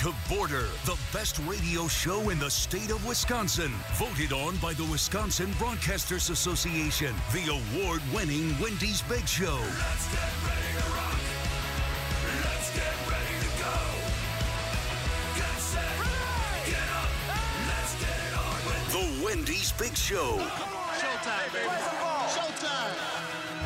[0.00, 3.70] To Border, the best radio show in the state of Wisconsin.
[3.96, 7.14] Voted on by the Wisconsin Broadcasters Association.
[7.34, 9.58] The award winning Wendy's Big Show.
[9.60, 11.20] Let's get ready to rock.
[12.44, 13.76] Let's get ready to go.
[15.36, 15.84] Get set.
[16.64, 17.10] Get up.
[17.68, 20.38] Let's get it on with the Wendy's Big Show.
[20.96, 21.68] Showtime, baby.
[21.68, 23.19] Showtime.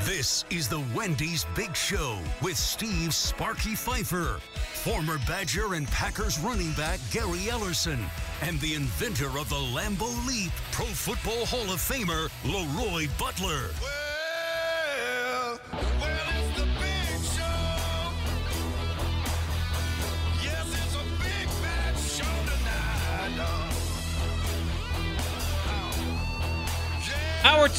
[0.05, 4.39] This is the Wendy's Big Show with Steve Sparky Pfeiffer,
[4.75, 8.05] former Badger and Packers running back Gary Ellerson,
[8.43, 13.71] and the inventor of the Lambeau Leap, Pro Football Hall of Famer Leroy Butler.
[13.81, 14.04] Well,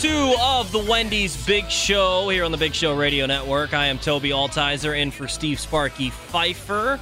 [0.02, 3.74] two of the Wendy's Big Show here on the Big Show Radio Network.
[3.74, 7.00] I am Tobi Altizer in for Steve Sparky Pfeiffer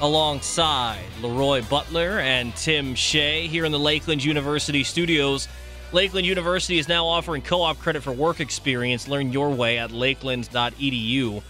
[0.00, 5.46] alongside Leroy Butler and Tim Shea here in the Lakeland University studios.
[5.92, 9.08] Lakeland University is now offering co op credit for work experience.
[9.08, 11.36] Learn your way at lakeland.edu.
[11.36, 11.42] I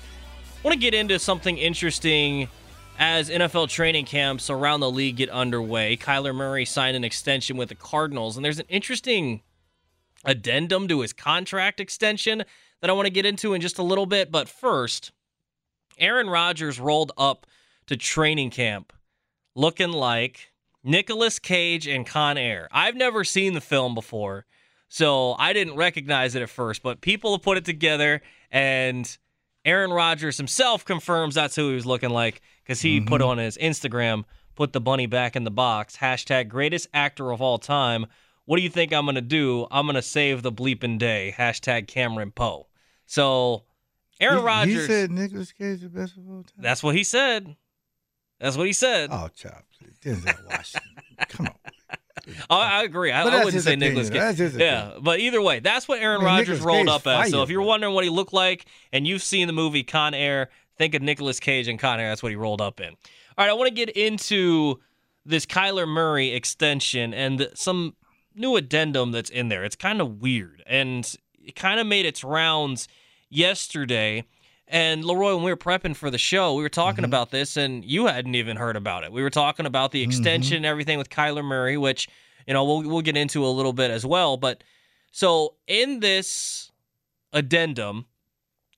[0.64, 2.48] want to get into something interesting
[2.98, 5.96] as NFL training camps around the league get underway.
[5.96, 9.42] Kyler Murray signed an extension with the Cardinals, and there's an interesting
[10.24, 12.44] addendum to his contract extension
[12.80, 14.30] that I want to get into in just a little bit.
[14.30, 15.12] But first,
[15.98, 17.46] Aaron Rodgers rolled up
[17.86, 18.92] to training camp
[19.54, 20.52] looking like
[20.84, 22.68] Nicolas Cage and Con Air.
[22.72, 24.46] I've never seen the film before,
[24.88, 29.16] so I didn't recognize it at first, but people have put it together, and
[29.64, 33.30] Aaron Rodgers himself confirms that's who he was looking like because he put mm-hmm.
[33.30, 37.58] on his Instagram, put the bunny back in the box, hashtag greatest actor of all
[37.58, 38.06] time.
[38.44, 39.66] What do you think I'm going to do?
[39.70, 42.66] I'm going to save the bleeping day, hashtag Cameron Poe.
[43.06, 43.64] So,
[44.20, 44.74] Aaron He- Rodgers.
[44.74, 46.54] He said Nicolas Cage is the best of all time.
[46.58, 47.56] That's what he said.
[48.40, 49.10] That's what he said.
[49.12, 49.64] Oh, chop.
[50.04, 50.90] Denzel Washington.
[51.28, 51.54] Come on.
[52.50, 53.10] I, I agree.
[53.12, 54.16] I, I wouldn't say Nicolas Cage.
[54.16, 54.36] opinion.
[54.36, 57.30] That's his yeah, but either way, that's what Aaron I mean, Rodgers rolled up as.
[57.30, 60.48] So if you're wondering what he looked like and you've seen the movie Con Air,
[60.78, 62.08] think of Nicolas Cage and Con Air.
[62.10, 62.88] That's what he rolled up in.
[62.90, 62.96] All
[63.38, 64.80] right, I want to get into
[65.26, 67.94] this Kyler Murray extension and some
[68.34, 69.64] new addendum that's in there.
[69.64, 72.88] It's kind of weird and it kind of made its rounds
[73.28, 74.24] yesterday.
[74.68, 77.10] And Leroy, when we were prepping for the show, we were talking mm-hmm.
[77.10, 79.12] about this, and you hadn't even heard about it.
[79.12, 80.10] We were talking about the mm-hmm.
[80.10, 82.08] extension and everything with Kyler Murray, which
[82.46, 84.36] you know we'll we'll get into a little bit as well.
[84.36, 84.64] But
[85.10, 86.70] so in this
[87.32, 88.06] addendum,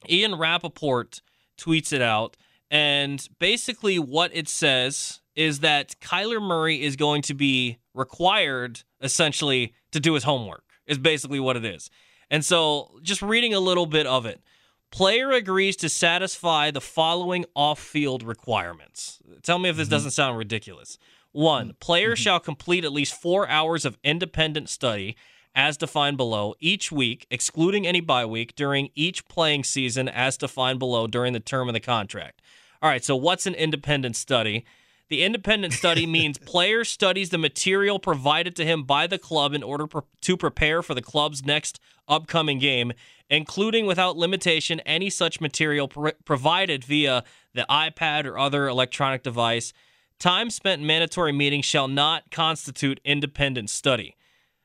[0.09, 1.21] Ian Rapoport
[1.57, 2.37] tweets it out,
[2.71, 9.75] and basically what it says is that Kyler Murray is going to be required essentially
[9.93, 10.65] to do his homework.
[10.87, 11.89] Is basically what it is.
[12.31, 14.43] And so just reading a little bit of it.
[14.91, 19.19] Player agrees to satisfy the following off field requirements.
[19.43, 19.95] Tell me if this mm-hmm.
[19.95, 20.99] doesn't sound ridiculous.
[21.33, 21.79] One, mm-hmm.
[21.81, 22.23] player mm-hmm.
[22.23, 25.17] shall complete at least four hours of independent study
[25.55, 30.79] as defined below each week, excluding any bye week, during each playing season as defined
[30.79, 32.43] below during the term of the contract.
[32.83, 34.65] All right, so what's an independent study?
[35.15, 39.63] The independent study means player studies the material provided to him by the club in
[39.63, 41.79] order pre- to prepare for the club's next
[42.09, 42.93] upcoming game,
[43.31, 47.23] including without limitation any such material pro- provided via
[47.55, 49.73] the iPad or other electronic device.
[50.19, 54.17] Time spent in mandatory meetings shall not constitute independent study.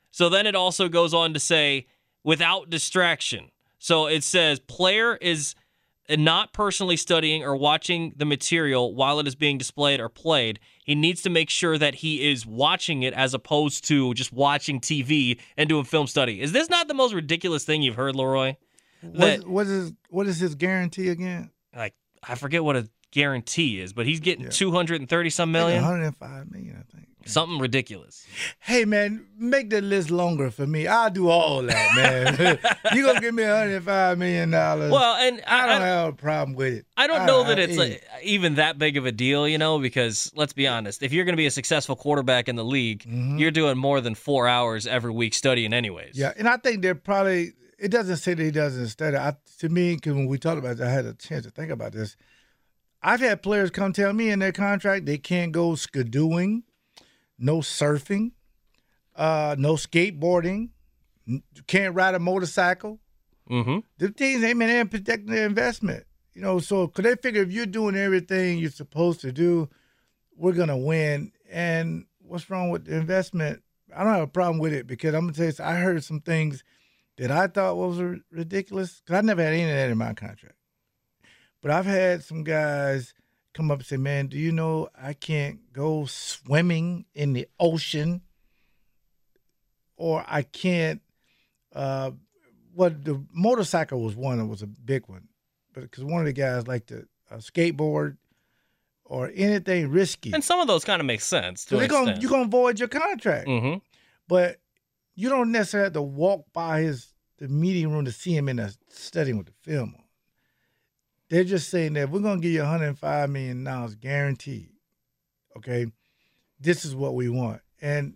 [0.10, 1.86] So then it also goes on to say
[2.24, 3.52] without distraction.
[3.78, 5.54] So it says player is
[6.18, 10.60] not personally studying or watching the material while it is being displayed or played.
[10.84, 14.80] He needs to make sure that he is watching it as opposed to just watching
[14.80, 16.42] TV and doing film study.
[16.42, 18.56] Is this not the most ridiculous thing you've heard, Leroy?
[19.04, 21.52] That- What, what is what is his guarantee again?
[21.76, 21.94] like
[22.28, 24.50] I forget what a guarantee is, but he's getting Yeah.
[24.52, 25.84] 230 some Like million.
[25.84, 27.09] 105 million, I think.
[27.26, 28.26] Something ridiculous.
[28.60, 30.88] Hey man, make the list longer for me.
[30.88, 32.60] I'll do all that, man.
[32.96, 34.92] you gonna give me hundred five million dollars?
[34.92, 36.86] Well, and I don't I, have a problem with it.
[36.98, 39.80] I don't know that I- it's like even that big of a deal, you know,
[39.80, 43.04] because let's be honest, if you're going to be a successful quarterback in the league,
[43.04, 43.38] mm-hmm.
[43.38, 46.18] you're doing more than four hours every week studying, anyways.
[46.18, 47.54] Yeah, and I think they're probably.
[47.78, 49.16] It doesn't say that he doesn't study.
[49.16, 51.72] I, to me, because when we talked about this, I had a chance to think
[51.72, 52.18] about this.
[53.02, 56.64] I've had players come tell me in their contract they can't go skidooing,
[57.40, 58.32] no surfing,
[59.16, 60.70] uh, no skateboarding,
[61.68, 63.00] can't ride a motorcycle.
[63.50, 63.80] Mm-hmm.
[63.98, 66.06] The teams ain't been there protecting their investment.
[66.34, 69.70] You know, so could they figure if you're doing everything you're supposed to do,
[70.36, 71.32] we're gonna win.
[71.52, 73.62] And what's wrong with the investment?
[73.96, 76.22] I don't have a problem with it because I'm gonna tell you, I heard some
[76.22, 76.64] things
[77.18, 78.00] that I thought was
[78.32, 80.56] ridiculous because I never had any of that in my contract.
[81.62, 83.14] But I've had some guys
[83.54, 88.22] come up and say, "Man, do you know I can't go swimming in the ocean,
[89.98, 91.02] or I can't."
[91.74, 92.12] Uh,
[92.74, 95.28] what the motorcycle was one that was a big one,
[95.74, 98.18] but because one of the guys liked to uh, skateboard
[99.06, 102.18] or anything risky, And some of those kind of make sense to so they're gonna
[102.20, 103.48] you're gonna void your contract.
[103.48, 103.80] mm-hmm.
[104.28, 104.60] But
[105.16, 108.60] you don't necessarily have to walk by his the meeting room to see him in
[108.60, 110.04] a studying with the film on.
[111.30, 114.72] They're just saying that we're gonna give you 105 million dollars guaranteed.
[115.58, 115.88] Okay,
[116.60, 117.62] this is what we want.
[117.82, 118.16] And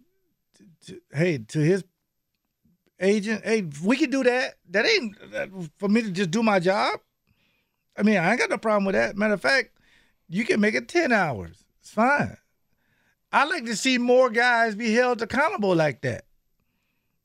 [0.58, 1.84] t- t- hey, to his
[3.00, 4.56] agent, hey, we can do that.
[4.70, 7.00] That ain't that, for me to just do my job.
[7.98, 9.16] I mean, I ain't got no problem with that.
[9.16, 9.70] Matter of fact,
[10.28, 11.64] you can make it 10 hours.
[11.80, 12.38] It's fine.
[13.32, 16.26] I like to see more guys be held accountable like that.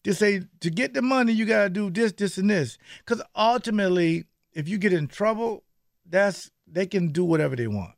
[0.05, 2.79] To say to get the money, you gotta do this, this, and this.
[2.99, 5.65] Because ultimately, if you get in trouble,
[6.09, 7.93] that's they can do whatever they want.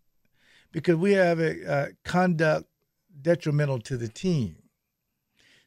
[0.73, 2.67] Because we have a, conduct
[3.21, 4.57] detrimental to the team.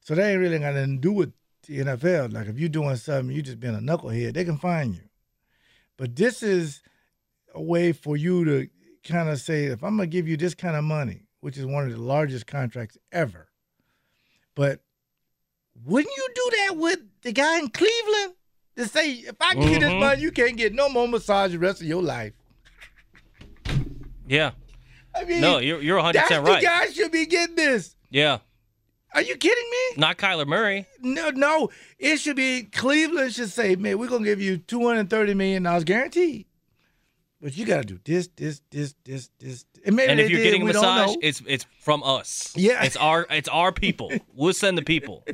[0.01, 1.33] So they ain't really got nothing to do with
[1.67, 2.33] the NFL.
[2.33, 5.03] Like if you're doing something, you just being a knucklehead, they can find you.
[5.97, 6.81] But this is
[7.53, 8.67] a way for you to
[9.03, 11.85] kind of say, if I'm gonna give you this kind of money, which is one
[11.85, 13.49] of the largest contracts ever,
[14.55, 14.81] but
[15.83, 18.33] wouldn't you do that with the guy in Cleveland?
[18.77, 19.99] To say, if I give you this mm-hmm.
[19.99, 22.33] money, you can't get no more massage the rest of your life.
[24.27, 24.51] Yeah.
[25.15, 26.63] I mean, No, you're you're 100 that's percent the right.
[26.63, 27.95] guy should be getting this.
[28.09, 28.39] Yeah.
[29.13, 30.01] Are you kidding me?
[30.01, 30.87] Not Kyler Murray.
[31.01, 31.69] No, no.
[31.99, 35.63] It should be Cleveland should say, man, we're gonna give you two hundred thirty million
[35.63, 36.47] dollars guaranteed.
[37.43, 39.65] But you gotta do this, this, this, this, this.
[39.85, 41.17] And, maybe And if you're did, getting a massage, know.
[41.21, 42.53] it's it's from us.
[42.55, 42.81] Yeah.
[42.85, 44.13] It's our it's our people.
[44.33, 45.25] we'll send the people.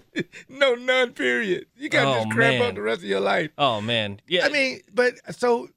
[0.49, 1.13] no none.
[1.13, 1.67] Period.
[1.77, 2.69] You gotta Oh, just cramp man.
[2.69, 3.51] up the rest of your life.
[3.59, 4.21] Oh man.
[4.27, 4.47] Yeah.
[4.47, 5.69] I mean, but so,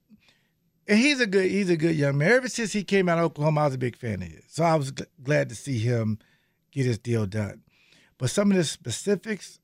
[0.89, 2.31] and he's a good he's a good young man.
[2.33, 4.45] Ever since he came out of Oklahoma, I was a big fan of his.
[4.49, 6.19] So I was gl- glad to see him
[6.71, 7.61] get his deal done.
[8.17, 9.59] But some of the specifics,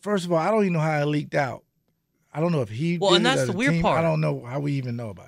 [0.00, 1.64] first of all, I don't even know how it leaked out.
[2.32, 2.96] I don't know if he.
[2.96, 3.82] Well, and that's the weird team.
[3.82, 3.98] part.
[3.98, 5.27] I don't know how we even know about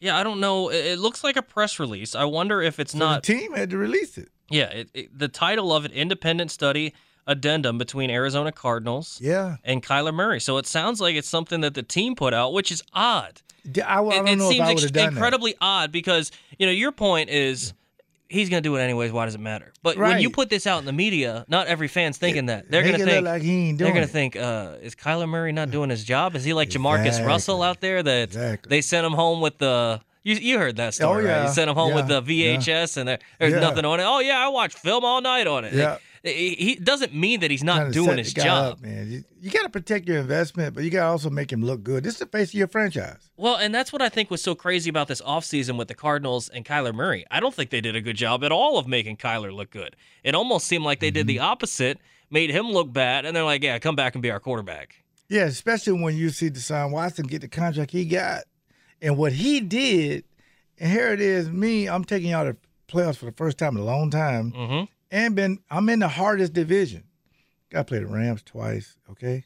[0.00, 0.68] Yeah, I don't know.
[0.70, 2.14] It, it looks like a press release.
[2.14, 4.28] I wonder if it's So not the team had to release it.
[4.50, 6.94] Yeah, it, it, the title of it independent study
[7.26, 10.38] addendum between Arizona Cardinals Yeah, and Kyler Murray.
[10.40, 13.42] So it sounds like it's something that the team put out, which is odd.
[13.84, 16.30] I, I It- don't it, know if seems I would have done incredibly odd because
[16.58, 17.72] you know your point is
[18.28, 19.12] he's going to do it anyways.
[19.12, 19.72] Why does it matter?
[19.82, 22.70] But when you put this out in the media, not every fan's thinking that.
[22.70, 24.10] They're Make going to it look think like he ain't they're doing to it.
[24.10, 26.34] think uh, is Kyler Murray not doing his job?
[26.36, 28.68] Is he like JaMarcus Russell out there that Exactly.
[28.70, 31.30] they sent him home with the you, you heard that story, right?
[31.30, 31.46] yeah.
[31.46, 32.18] You sent him home with Yeah.
[32.20, 33.60] the VHS and there, there's Yeah.
[33.60, 34.04] nothing on it.
[34.04, 35.72] Oh yeah, I watched film all night on it.
[35.72, 35.98] Yeah.
[36.34, 38.72] He, doesn't mean that he's not doing his job.
[38.74, 39.10] up, man.
[39.10, 41.82] You, you got to protect your investment, but you got to also make him look
[41.82, 42.04] good.
[42.04, 43.30] This is the face of your franchise.
[43.36, 46.48] Well, and that's what I think was so crazy about this offseason with the Cardinals
[46.48, 47.24] and Kyler Murray.
[47.30, 49.96] I don't think they did a good job at all of making Kyler look good.
[50.24, 51.28] It almost seemed like they did Mm-hmm.
[51.28, 51.98] the opposite,
[52.30, 55.02] made him look bad, and they're like, yeah, come back and be our quarterback.
[55.28, 58.44] Yeah, especially when you see Deshaun Watson get the contract he got
[59.02, 60.24] and what he did.
[60.78, 62.56] And here it is, me, I'm taking y'all to
[62.86, 64.52] playoffs for the first time in a long time.
[64.52, 64.84] Mm-hmm.
[65.16, 67.04] And been I'm in the hardest division.
[67.70, 69.44] Got to play the Rams twice, okay?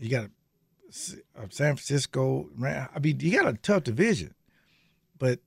[0.00, 2.48] You got uh, San Francisco.
[2.56, 4.34] Ram- I mean, you got a tough division.
[5.18, 5.40] But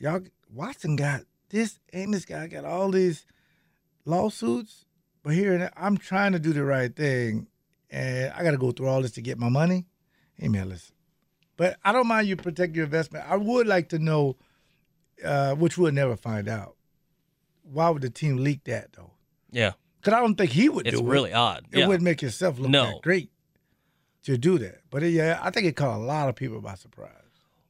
[0.00, 3.24] y'all, Watson got this, and this guy got all these
[4.04, 4.84] lawsuits.
[5.22, 7.46] But here, I'm trying to do the right thing,
[7.90, 9.86] and I got to go through all this to get my money.
[10.34, 10.96] Hey, man, listen.
[11.56, 13.26] But I don't mind you protect your investment.
[13.28, 14.38] I would like to know,
[15.24, 16.74] uh, which we'll never find out.
[17.72, 19.12] Why would the team leak that though?
[19.50, 21.04] Yeah, Because I don't think he would it's do it.
[21.06, 21.64] It's really odd.
[21.72, 21.86] It yeah.
[21.86, 22.86] wouldn't make yourself look No.
[22.92, 23.30] that great
[24.24, 24.80] to do that.
[24.90, 27.12] But uh, yeah, I think it caught a lot of people by surprise.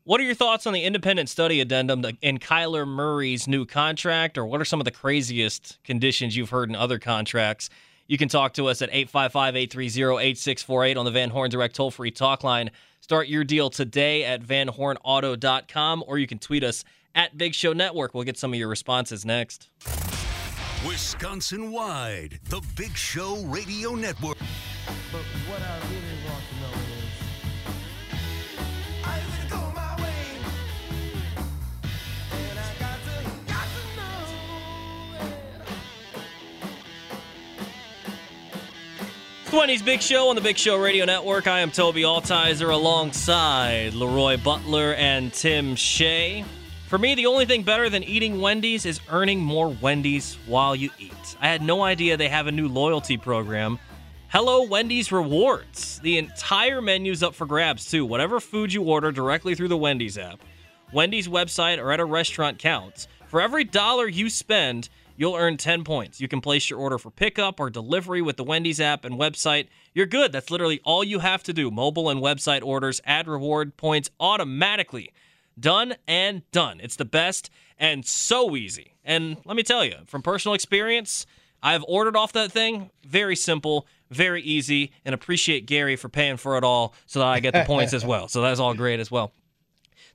[0.04, 4.46] What are your thoughts on the independent study addendum in Kyler Murray's new contract, or
[4.46, 7.68] what are some of the craziest conditions you've heard in other contracts?
[8.06, 11.90] You can talk to us at 855 830 8648 on the Van Horn Direct toll
[11.90, 12.70] free talk line.
[13.02, 16.84] Start your deal today at vanhornauto.com, or you can tweet us
[17.18, 18.14] at Big Show Network.
[18.14, 19.68] We'll get some of your responses next.
[20.87, 24.38] Wisconsin wide, the Big Show Radio Network.
[25.10, 27.10] But what I really want to know is
[29.04, 30.14] Are you gonna go my way?
[32.30, 33.16] And I got to,
[33.48, 34.22] got to know
[39.42, 41.48] It's Wendy's Big Show on the Big Show Radio Network.
[41.48, 46.44] I am Tobi Altizer alongside Leroy Butler and Tim Shea.
[46.88, 50.88] For me, the only thing better than eating Wendy's is earning more Wendy's while you
[50.99, 51.37] eat.
[51.38, 53.78] I had no idea they have a new loyalty program.
[54.28, 55.99] Hello Wendy's Rewards.
[55.99, 58.07] The entire menu's up for grabs, too.
[58.07, 60.40] Whatever food you order directly through the Wendy's app,
[60.90, 63.07] Wendy's website, or at a restaurant counts.
[63.26, 66.23] For every dollar you spend, you'll earn 10 points.
[66.23, 69.68] You can place your order for pickup or delivery with the Wendy's app and website.
[69.92, 70.33] You're good.
[70.33, 71.71] That's literally all you have to do.
[71.71, 75.12] Mobile and website orders add reward points automatically.
[75.58, 76.80] Done and done.
[76.80, 78.94] It's the best and so easy.
[79.04, 81.26] And let me tell you, from personal experience,
[81.62, 82.90] I've ordered off that thing.
[83.04, 87.40] Very simple, very easy, and appreciate Gary for paying for it all so that I
[87.40, 88.28] get the points as well.
[88.28, 89.32] So that's all great as well.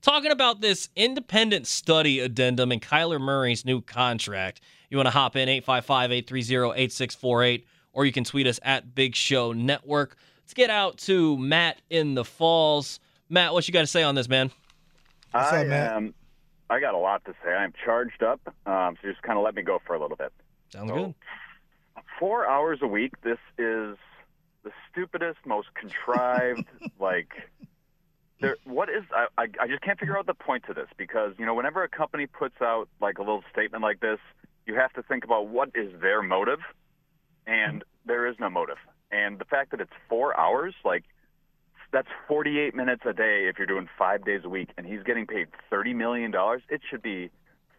[0.01, 4.61] Talking about this independent study addendum in Kyler Murray's new contract.
[4.89, 9.15] You want to hop in 855 830 8648, or you can tweet us at Big
[9.15, 10.17] Show Network.
[10.43, 12.99] Let's get out to Matt in the Falls.
[13.29, 14.51] Matt, what you got to say on this, man?
[15.33, 15.93] What's I up, Matt?
[15.93, 16.13] am.
[16.69, 17.51] I got a lot to say.
[17.51, 20.31] I'm charged up, um, so just kind of let me go for a little bit.
[20.69, 21.15] Sounds So, good.
[22.19, 23.13] Four hours a week.
[23.21, 23.97] This is
[24.63, 26.65] the stupidest, most contrived.
[26.99, 27.29] like,
[28.39, 28.57] there.
[28.63, 29.03] What is?
[29.13, 31.83] I, I I just can't figure out the point to this because you know, whenever
[31.83, 34.19] a company puts out like a little statement like this,
[34.65, 36.59] you have to think about what is their motive,
[37.45, 38.77] and there is no motive.
[39.11, 41.03] And the fact that it's four hours, like
[41.93, 45.25] that's 48 minutes a day if you're doing five days a week, and he's getting
[45.27, 46.63] paid 30 million dollars.
[46.69, 47.29] It should be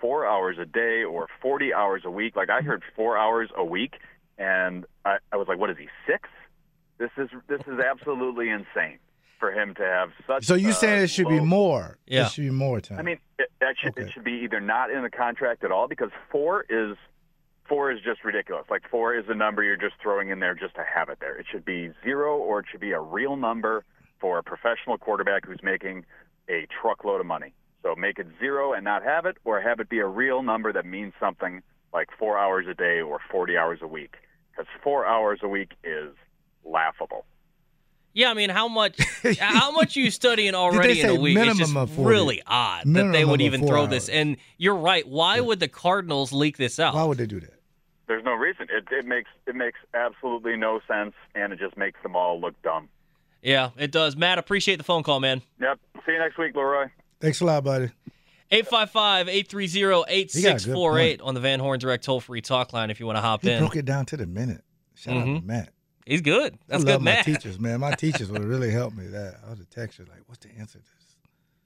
[0.00, 2.37] four hours a day or 40 hours a week.
[2.37, 3.94] Like I heard four hours a week,
[4.38, 6.28] and I, I was like, "What is he six?
[6.99, 8.99] This is this is absolutely insane
[9.40, 11.99] for him to have such." So you saying it should be more?
[12.06, 12.26] Yeah.
[12.26, 12.99] It should be more time.
[13.00, 14.02] I mean, it, that should, Okay.
[14.02, 16.97] it should be either not in the contract at all because four is
[17.68, 18.66] four is just ridiculous.
[18.71, 21.37] Like four is a number you're just throwing in there just to have it there.
[21.37, 23.85] It should be zero or it should be a real number
[24.25, 26.02] for a professional quarterback who's making
[26.49, 27.52] a truckload of money.
[27.83, 30.73] So make it zero and not have it, or have it be a real number
[30.73, 31.61] that means something
[31.93, 34.14] like four hours a day or 40 hours a week.
[34.50, 36.14] Because four hours a week is
[36.64, 37.26] laughable.
[38.14, 38.99] Yeah, I mean, how much
[39.38, 41.37] how much you studying already in a week?
[41.37, 44.09] It's just of really odd that they would even four throw this.
[44.09, 44.16] hours.
[44.16, 45.07] And you're right.
[45.07, 46.95] Why would the Cardinals leak this out?
[46.95, 47.61] Why would they do that?
[48.07, 48.69] There's no reason.
[48.71, 52.54] It, it makes it makes absolutely no sense, and it just makes them all look
[52.62, 52.88] dumb.
[53.45, 54.17] Yeah, it does.
[54.17, 55.43] Matt, appreciate the phone call, man.
[55.61, 55.79] Yep.
[56.07, 56.87] See you next week, Leroy.
[57.21, 57.91] Thanks a lot, buddy.
[58.53, 63.43] 855-830-8648 on the Van Horn Direct toll free talk line if you want to hop
[63.43, 63.59] He in.
[63.61, 64.63] broke it down to the minute.
[64.95, 65.41] Shout out Mhm.
[65.41, 65.71] to Matt.
[66.07, 66.59] He's good.
[66.69, 67.25] That's I good, love my Matt.
[67.25, 67.81] teachers, man.
[67.81, 69.07] My teachers would really help me.
[69.09, 71.03] That I was a texture like, what's the answer to this?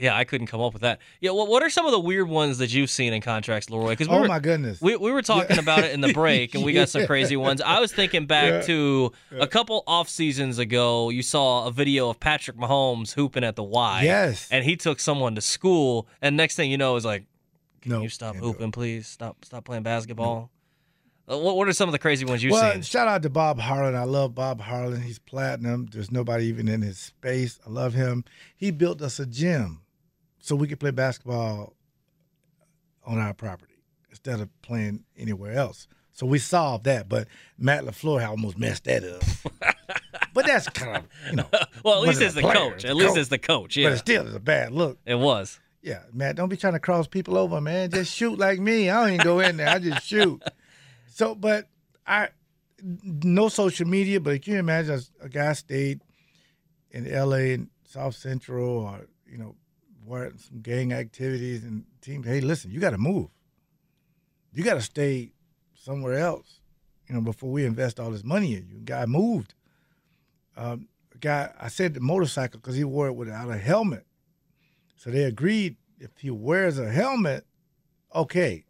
[0.01, 1.01] Yeah, I couldn't come up with that.
[1.21, 3.89] Yeah, what what are some of the weird ones that you've seen in contracts, Leroy?
[3.91, 4.81] Because we oh were, my goodness.
[4.81, 7.61] We, we were talking about it in the break, and we got some crazy ones.
[7.61, 8.61] I was thinking back Yeah.
[8.63, 11.11] to a couple off seasons ago.
[11.11, 14.03] You saw a video of Patrick Mahomes hooping at the Y.
[14.05, 14.47] Yes.
[14.53, 17.25] and he took someone to school, and next thing you know, is like,
[17.81, 18.53] "Can No, you stop can't do it.
[18.53, 19.09] hooping, please?
[19.09, 20.51] Stop, stop playing basketball."
[21.29, 22.83] Uh, What What are some of the crazy ones you've well, seen?
[22.83, 23.97] shout out to Bob Harlan.
[23.97, 25.03] I love Bob Harlan.
[25.03, 25.89] He's platinum.
[25.91, 27.59] There's nobody even in his space.
[27.67, 28.25] I love him.
[28.57, 29.81] He built us a gym
[30.41, 31.75] so we could play basketball
[33.05, 33.75] on our property
[34.11, 35.89] instead of playing anywhere else.
[36.13, 37.09] So we solved that.
[37.09, 39.77] But Matt LaFleur almost messed that up.
[40.35, 41.47] but that's kind of, you know,
[41.85, 42.85] Well, at least as the player, coach.
[42.85, 43.19] At least coach.
[43.19, 43.77] as the coach.
[43.77, 43.87] Yeah.
[43.89, 44.99] But it still is a bad look.
[45.07, 45.61] it was.
[45.81, 47.91] Yeah, Matt, don't be trying to cross people over, man.
[47.91, 48.91] Just shoot like me.
[48.91, 49.69] I don't even go in there.
[49.69, 50.43] I just shoot.
[51.11, 51.67] So, but
[52.07, 52.29] I
[53.03, 54.21] no social media.
[54.21, 56.01] But can you imagine a, a guy stayed
[56.93, 57.55] in L.A.
[57.55, 59.57] and South Central, or you know,
[60.09, 62.23] where some gang activities and team?
[62.23, 63.29] Hey, listen, you got to move.
[64.53, 65.33] You got to stay
[65.75, 66.61] somewhere else.
[67.07, 68.81] You know, before we invest all this money in you.
[68.85, 69.55] Guy moved.
[70.57, 70.89] Um,
[71.21, 74.05] guy, I said the motorcycle because he wore it without a helmet.
[74.97, 77.47] So they agreed if he wears a helmet,
[78.15, 78.65] okay.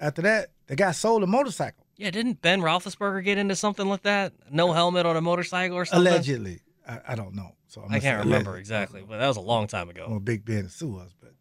[0.00, 1.84] After that, the guy sold a motorcycle.
[1.96, 4.32] Yeah, didn't Ben Roethlisberger get into something like that?
[4.50, 6.10] No helmet on a motorcycle or something?
[6.10, 6.60] Allegedly.
[6.88, 7.52] I, I don't know.
[7.70, 10.06] So I'm I can't remember exactly, but that was a long time ago.
[10.16, 11.32] a Big Ben Sue was, but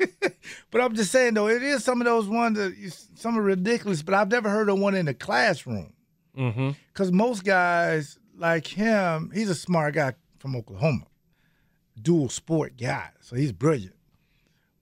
[0.70, 3.42] but I'm just saying though, it is some of those ones that you, some are
[3.42, 4.02] ridiculous.
[4.02, 5.92] But I've never heard of one in the classroom
[6.36, 6.70] Mm-hmm.
[6.90, 11.04] because most guys like him, he's a smart guy from Oklahoma,
[12.00, 13.94] dual sport guy, so he's brilliant.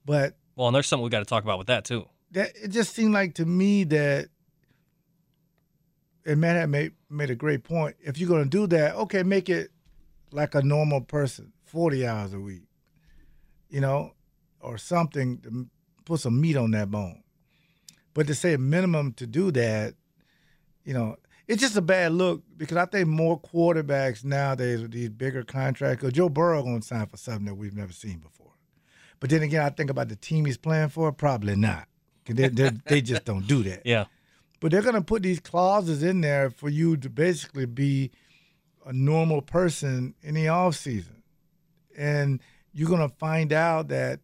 [0.05, 2.07] But Well, and there's something we got to talk about with that too.
[2.31, 4.29] that it just seemed like to me that
[6.25, 7.97] and Matt had made made a great point.
[7.99, 9.71] If you're gonna do that, okay, make it
[10.31, 12.63] like a normal person, forty hours a week,
[13.69, 14.13] you know,
[14.59, 15.67] or something to
[16.05, 17.23] put some meat on that bone.
[18.13, 19.95] But to say a minimum to do that,
[20.83, 21.15] you know,
[21.47, 26.05] it's just a bad look because I think more quarterbacks nowadays with these bigger contracts.
[26.11, 28.51] Joe Burrow gonna sign for something that we've never seen before.
[29.19, 31.87] But then again, I think about the team he's playing for, probably not.
[32.25, 33.81] They, they, they just don't do that.
[33.85, 34.05] Yeah.
[34.59, 38.11] But they're gonna put these clauses in there for you to basically be
[38.85, 41.23] a normal person in the off season,
[41.97, 42.39] and
[42.73, 44.19] you're gonna find out that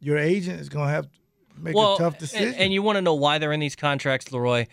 [0.00, 1.18] your agent is gonna have to
[1.56, 2.54] make well, a tough decision.
[2.54, 4.66] And, you want to know why they're in these contracts, Leroy?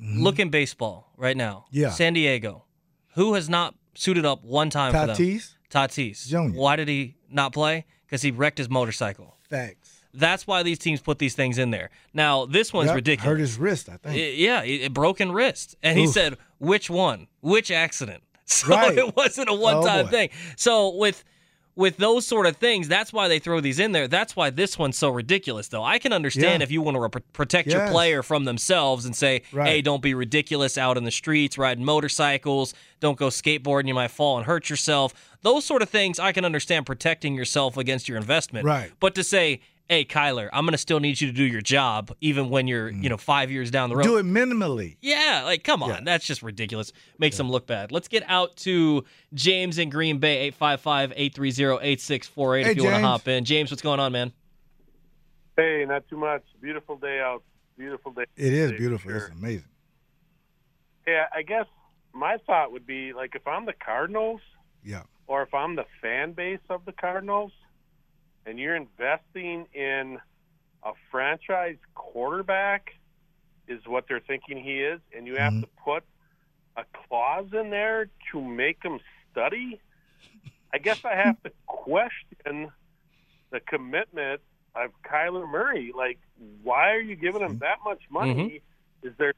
[0.00, 1.64] Look in baseball right now.
[1.68, 1.78] Mm-hmm.
[1.80, 1.90] Yeah.
[1.90, 2.64] San Diego.
[3.14, 5.16] Who has not suited up one time for them?
[5.16, 6.26] Tatis, Tatis.
[6.28, 6.58] Junior.
[6.58, 7.86] Why did he not play?
[8.06, 9.36] Because he wrecked his motorcycle.
[9.48, 10.00] facts.
[10.14, 11.90] That's why these teams put these things in there.
[12.12, 13.30] Now, this one's Yep, ridiculous.
[13.30, 14.36] Hurt his wrist, I think.
[14.36, 15.76] Yeah, a broken wrist.
[15.82, 17.28] And he said, which one?
[17.40, 18.22] Which accident?
[18.62, 18.96] So Right.
[18.98, 20.10] it wasn't a oh, one time boy.
[20.10, 20.28] thing.
[20.56, 21.24] So with
[21.74, 24.06] with those sort of things, that's why they throw these in there.
[24.06, 25.82] That's why this one's so ridiculous, though.
[25.82, 26.64] I can understand Yeah.
[26.64, 29.68] if you want to re- protect your player from themselves and say, Right.
[29.68, 34.10] hey, don't be ridiculous out in the streets, riding motorcycles, don't go skateboarding, you might
[34.10, 35.14] fall and hurt yourself.
[35.40, 38.66] Those sort of things, I can understand protecting yourself against your investment.
[38.66, 38.92] Right.
[39.00, 42.14] But to say, hey, Kyler, I'm going to still need you to do your job,
[42.20, 44.04] even when you're, you know, five years down the road.
[44.04, 44.96] Do it minimally.
[45.02, 46.00] Yeah, like come on, Yeah.
[46.04, 46.92] that's just ridiculous.
[47.18, 47.92] Makes them look bad.
[47.92, 53.28] Let's get out to James in Green Bay, 855-830-8648 Hey, if you want to hop
[53.28, 53.44] in.
[53.44, 54.32] James, what's going on, man?
[55.56, 56.42] Hey, not too much.
[56.60, 57.42] Beautiful day out.
[57.76, 58.24] Beautiful day.
[58.36, 59.10] It is beautiful.
[59.10, 59.26] sure.
[59.26, 59.68] It's amazing.
[61.06, 61.66] Yeah, I guess
[62.12, 64.40] my thought would be like if I'm the Cardinals
[64.84, 65.02] Yeah.
[65.26, 67.52] or if I'm the fan base of the Cardinals
[68.46, 70.18] and you're investing in
[70.82, 72.94] a franchise quarterback
[73.68, 75.60] is what they're thinking he is and you have Mhm.
[75.62, 76.04] to put
[76.76, 78.98] a clause in there to make him
[79.30, 79.80] study,
[80.72, 82.72] I guess I have to question
[83.50, 84.40] the commitment
[84.74, 85.92] of Kyler Murray.
[85.94, 86.18] Like,
[86.62, 88.62] why are you giving him that much money?
[89.02, 89.34] Is there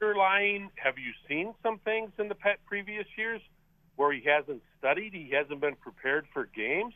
[0.00, 0.70] underlying?
[0.76, 3.42] Have you seen some things in the pet previous years
[3.96, 5.12] where he hasn't studied?
[5.12, 6.94] He hasn't been prepared for games.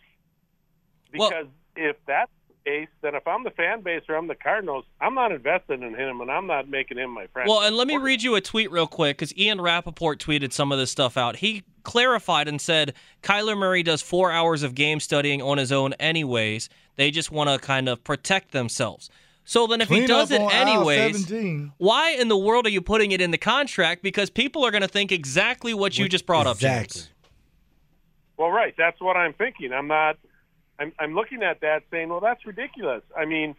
[1.19, 1.47] Well- Because
[1.77, 5.15] if that's the case, then if I'm the fan base or I'm the Cardinals, I'm
[5.15, 7.49] not investing in him, and I'm not making him my friend.
[7.49, 10.73] Well, and let me read you a tweet real quick because Ian Rapoport tweeted some
[10.73, 11.37] of this stuff out.
[11.37, 15.95] He clarified and said Kyler Murray does four hours of game studying on his own,
[15.95, 16.69] anyways.
[16.97, 19.11] They just want to kind of protect themselves.
[19.45, 21.29] So then, if he does it on anyways,
[21.79, 24.03] why in the world are you putting it in the contract?
[24.03, 26.69] Because people are going to think exactly what you just brought exactly.
[26.69, 27.11] up, James.
[28.37, 28.75] Well, right.
[28.77, 29.73] That's what I'm thinking.
[29.73, 30.19] I'm not.
[30.81, 33.03] I'm, I'm looking at that saying, well, that's ridiculous.
[33.17, 33.55] I mean,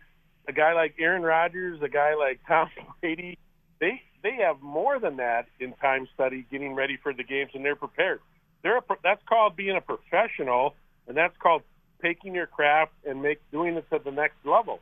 [0.47, 3.37] a guy like Aaron Rodgers, a guy like Tom Brady,
[3.79, 7.63] they they have more than that in time study, getting ready for the games, and
[7.63, 8.19] they're prepared.
[8.63, 10.75] They're a, that's called being a professional,
[11.07, 11.63] and that's called
[12.01, 14.79] taking your craft and make doing it to the next level.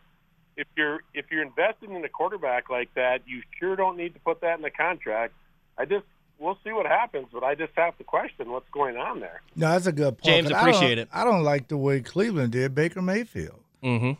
[0.57, 4.19] If you're if you're investing in a quarterback like that, you sure don't need to
[4.19, 5.33] put that in the contract.
[5.77, 6.05] I just
[6.39, 9.41] we'll see what happens, but I just have to question what's going on there.
[9.55, 10.23] No, that's a good point.
[10.23, 11.07] James, 'cause I appreciate it.
[11.11, 13.59] I don't like the way Cleveland did Baker Mayfield.
[13.83, 14.11] Mm-hmm.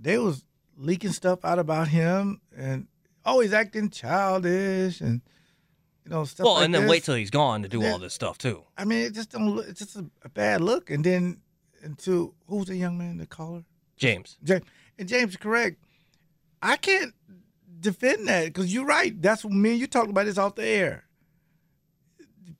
[0.00, 0.44] They was
[0.76, 2.86] leaking stuff out about him and
[3.24, 5.20] always acting childish and
[6.04, 6.44] you know stuff.
[6.44, 6.90] Well, like and then this.
[6.90, 7.92] wait till he's gone to do Yeah.
[7.92, 8.62] all this stuff too.
[8.76, 9.50] I mean, it just don't.
[9.56, 10.90] Look, it's just a, a bad look.
[10.90, 11.38] And then
[11.82, 13.64] into who's the young man, the caller?
[13.96, 14.38] James.
[14.44, 14.64] James.
[14.98, 15.76] And James is correct.
[16.62, 17.12] I can't
[17.80, 19.20] defend that because you're right.
[19.20, 21.04] That's what me and you talked about this off the air.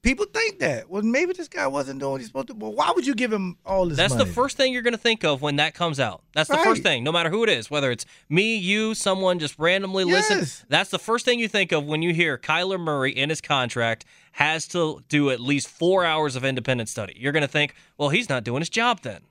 [0.03, 0.89] People think that.
[0.89, 2.55] Well, maybe this guy wasn't doing what he's supposed to.
[2.55, 4.25] Well, why would you give him all this That's money?
[4.25, 6.23] the first thing you're going to think of when that comes out.
[6.35, 9.59] That's the first thing, no matter who it is, whether it's me, you, someone just
[9.59, 10.39] randomly listen.
[10.39, 10.65] Yes.
[10.69, 14.05] That's the first thing you think of when you hear Kyler Murray in his contract
[14.33, 17.15] has to do at least four hours of independent study.
[17.19, 19.23] You're going to think, well, he's not doing his job then.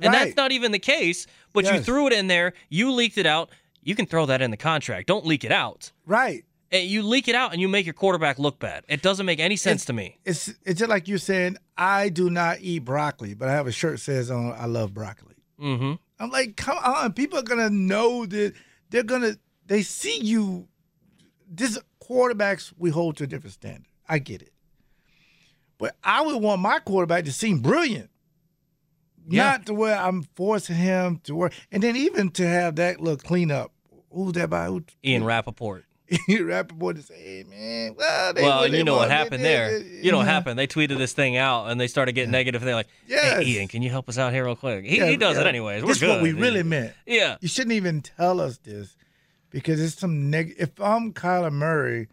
[0.00, 3.26] And that's not even the case, but you threw it in there, you leaked it
[3.26, 3.50] out.
[3.82, 5.06] You can throw that in the contract.
[5.06, 5.92] Don't leak it out.
[6.06, 6.44] Right.
[6.82, 8.84] You leak it out and you make your quarterback look bad.
[8.88, 10.18] It doesn't make any sense to me.
[10.24, 13.72] It's it's just like you saying I do not eat broccoli, but I have a
[13.72, 15.34] shirt that says on I love broccoli.
[15.60, 15.94] Mm-hmm.
[16.18, 18.54] I'm like, come on, people are gonna know that
[18.90, 20.68] they're gonna they see you.
[21.48, 23.86] This quarterbacks we hold to a different standard.
[24.08, 24.52] I get it,
[25.78, 28.10] But I would want my quarterback to seem brilliant.
[29.26, 29.44] Yeah.
[29.44, 31.54] Not to where I'm forcing him to work.
[31.72, 33.72] And then even to have that little cleanup.
[34.10, 34.66] Who's that by?
[34.66, 35.84] Who, Ian Rapoport.
[36.40, 39.78] Rapoport to say, hey, man, well, they Well, you know what happened there.
[39.78, 40.58] You know what happened.
[40.58, 42.60] They tweeted this thing out and they started getting negative.
[42.62, 43.42] They're like, Yes.
[43.42, 45.46] "Hey, Ian, can you help us out here real quick?" He, Yeah, he does it
[45.46, 45.82] anyways.
[45.82, 46.08] We're This is good.
[46.10, 46.92] what we really meant.
[47.06, 47.36] Yeah.
[47.40, 48.96] You shouldn't even tell us this
[49.50, 50.54] because it's some neg.
[50.58, 52.08] If I'm Kyler Murray,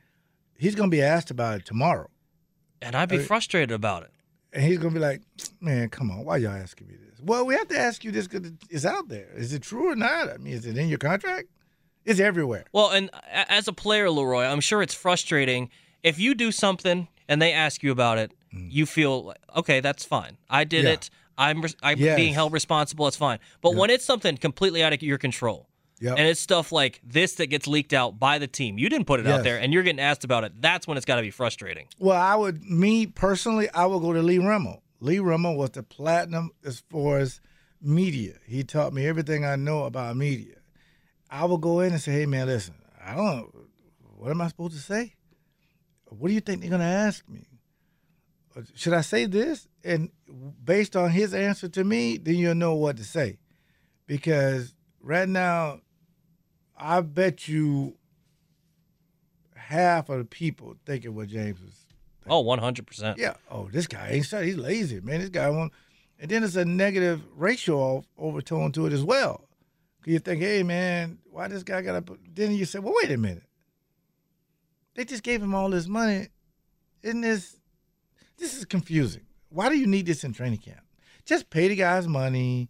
[0.57, 2.09] he's going to be asked about it tomorrow.
[2.81, 4.11] And I'd be frustrated about it.
[4.53, 5.21] And he's gonna be like,
[5.61, 8.27] "Man, come on, why y'all asking me this?" Well, we have to ask you this
[8.27, 9.29] because it's out there.
[9.35, 10.29] Is it true or not?
[10.29, 11.47] I mean, is it in your contract?
[12.05, 12.65] It's everywhere.
[12.73, 15.69] Well, and as a player, Leroy, I'm sure it's frustrating
[16.03, 18.31] if you do something and they ask you about it.
[18.51, 20.37] You feel like, okay, that's fine.
[20.49, 20.87] I did Mm.
[20.87, 20.93] Yeah.
[20.93, 21.09] it.
[21.37, 22.15] I'm I'm Yes.
[22.17, 23.07] being held responsible.
[23.07, 23.39] It's fine.
[23.61, 25.67] But when it's something completely out of your control,
[26.01, 26.17] Yep.
[26.17, 29.19] and it's stuff like this that gets leaked out by the team, you didn't put
[29.19, 30.53] it out there, and you're getting asked about it.
[30.59, 31.87] That's when it's got to be frustrating.
[31.99, 34.81] Well, I would, me personally, I would go to Lee Remmel.
[34.99, 37.39] Lee Remmel was the platinum as far as
[37.81, 38.33] media.
[38.47, 40.55] He taught me everything I know about media.
[41.31, 43.49] I would go in and say, "Hey, man, listen, I don't.
[44.17, 45.13] What am I supposed to say?
[46.09, 47.45] What do you think they're gonna ask me?
[48.55, 50.11] Uh, should I say this?" And
[50.63, 53.37] based on his answer to me, then you'll know what to say.
[54.07, 55.79] Because right now,
[56.77, 57.95] I bet you
[59.55, 61.85] half of the people thinking what James was
[62.27, 63.17] Oh, 100%.
[63.17, 63.35] yeah.
[63.49, 64.25] Oh, this guy ain't.
[64.25, 65.21] He's lazy, man.
[65.21, 65.71] This guy won't.
[66.19, 69.47] And then there's a negative racial of- overtone to it as well.
[70.05, 72.17] You think, hey, man, why this guy got to?
[72.33, 73.43] Then you say, well, wait a minute.
[74.95, 76.27] They just gave him all this money.
[77.03, 77.57] Isn't this?
[78.37, 79.25] This is confusing.
[79.49, 80.81] Why do you need this in training camp?
[81.25, 82.69] Just pay the guys money.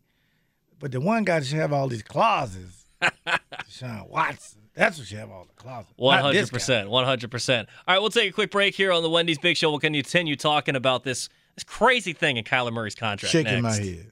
[0.78, 2.86] But the one guy should have all these clauses.
[3.02, 4.62] Deshaun Watson.
[4.74, 5.92] That's what you have all the clauses.
[5.96, 6.90] One hundred percent.
[6.90, 7.70] one hundred percent.
[7.88, 9.70] All right, we'll take a quick break here on the Wendy's Big Show.
[9.70, 13.32] We'll continue talking about this this crazy thing in Kyler Murray's contract.
[13.32, 14.12] Shaking my head.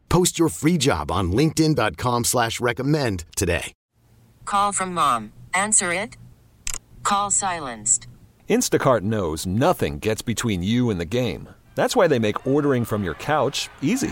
[0.11, 3.71] Post your free job on linkedin.com slash recommend today.
[4.43, 5.31] Call from mom.
[5.53, 6.17] Answer it.
[7.01, 8.07] Call silenced.
[8.49, 11.47] Instacart knows nothing gets between you and the game.
[11.75, 14.11] That's why they make ordering from your couch easy.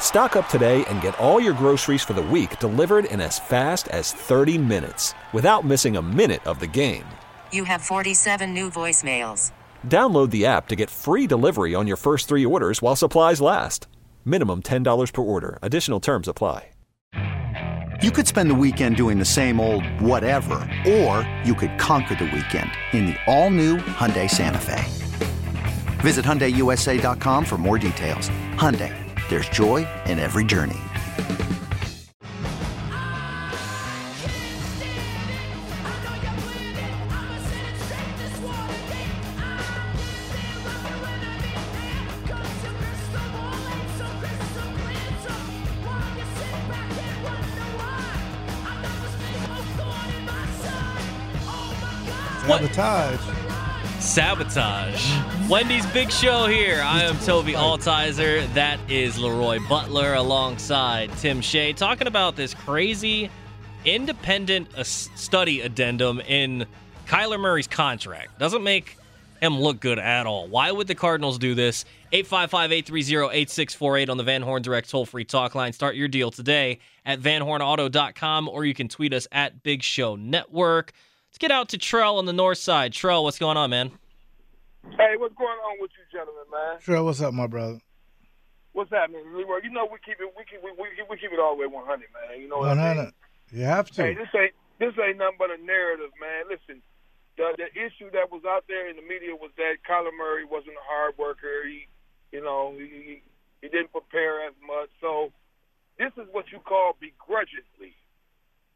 [0.00, 3.86] Stock up today and get all your groceries for the week delivered in as fast
[3.88, 7.06] as 30 minutes without missing a minute of the game.
[7.52, 9.52] You have 47 new voicemails.
[9.86, 13.86] Download the app to get free delivery on your first three orders while supplies last.
[14.24, 15.60] Minimum $10 per order.
[15.62, 16.70] Additional terms apply.
[18.02, 20.54] You could spend the weekend doing the same old whatever,
[20.88, 24.82] or you could conquer the weekend in the all-new Hyundai Santa Fe.
[25.98, 28.30] Visit HyundaiUSA.com for more details.
[28.54, 28.94] Hyundai,
[29.28, 30.80] there's joy in every journey.
[52.80, 54.00] Sabotage.
[54.00, 55.50] Sabotage.
[55.50, 56.80] Wendy's Big Show here.
[56.82, 58.50] I am Tobi Altizer.
[58.54, 63.28] That is Leroy Butler alongside Tim Shea talking about this crazy
[63.84, 66.64] independent study addendum in
[67.06, 68.38] Kyler Murray's contract.
[68.38, 68.96] Doesn't make
[69.42, 70.48] him look good at all.
[70.48, 71.84] Why would the Cardinals do this?
[72.14, 75.74] 855-830-8648 on the Van Horn Direct toll-free talk line.
[75.74, 80.94] Start your deal today at vanhornauto.com or you can tweet us at Big Show Network.
[81.30, 82.92] Let's get out to Trell on the north side.
[82.92, 83.92] Trell, what's going on, man?
[84.98, 86.80] Hey, what's going on with you, gentlemen, man?
[86.82, 87.78] Sure, what's up, my brother?
[88.72, 89.60] What's happening, Leroy?
[89.62, 91.66] You know we keep it, we keep, we, we, we keep it all the way
[91.66, 92.40] 100, man.
[92.40, 92.96] You know what One I mean?
[92.96, 93.14] hundred.
[93.52, 94.02] You have to.
[94.02, 96.50] Hey, this ain't this ain't nothing but a narrative, man.
[96.50, 96.82] Listen,
[97.38, 100.74] the the issue that was out there in the media was that Kyler Murray wasn't
[100.78, 101.66] a hard worker.
[101.66, 101.86] He,
[102.32, 103.22] you know, he
[103.62, 104.90] he didn't prepare as much.
[105.00, 105.30] So
[105.98, 107.94] this is what you call begrudgingly.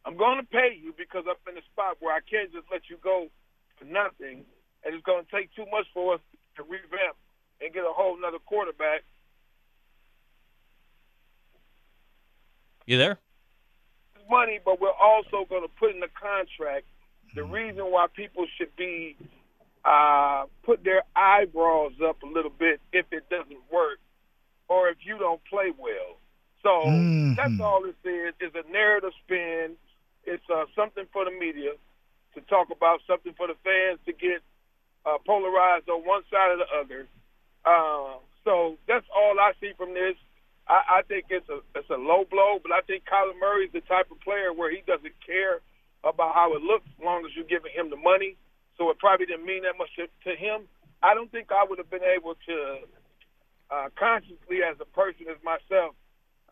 [0.04, 2.82] I'm going to pay you because I'm in a spot where I can't just let
[2.90, 3.28] you go
[3.78, 4.44] for nothing,
[4.84, 6.20] and it's going to take too much for us
[6.56, 7.16] to revamp
[7.60, 9.02] and get a whole nother quarterback.
[12.86, 13.18] You there?
[14.30, 16.86] money, but we're also going to put in the contract
[17.34, 19.16] the reason why people should be
[19.84, 23.98] uh, put their eyebrows up a little bit if it doesn't work
[24.68, 26.18] or if you don't play well.
[26.62, 27.36] So Mhm.
[27.36, 29.76] that's all this is, is a narrative spin.
[30.26, 31.72] It's uh, something for the media
[32.34, 34.42] to talk about, something for the fans to get
[35.06, 37.08] uh, polarized on one side or the other.
[37.64, 40.16] Uh, so that's all I see from this.
[40.68, 43.72] I, I think it's a it's a low blow, but I think Kyler Murray is
[43.72, 45.60] the type of player where he doesn't care
[46.04, 48.36] about how it looks as long as you're giving him the money.
[48.76, 50.68] So it probably didn't mean that much to, to him.
[51.02, 52.56] I don't think I would have been able to
[53.70, 55.94] uh, consciously, as a person, as myself,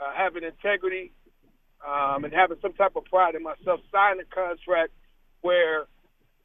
[0.01, 1.13] uh, having integrity
[1.87, 4.93] um, and having some type of pride in myself, sign a contract
[5.43, 5.87] where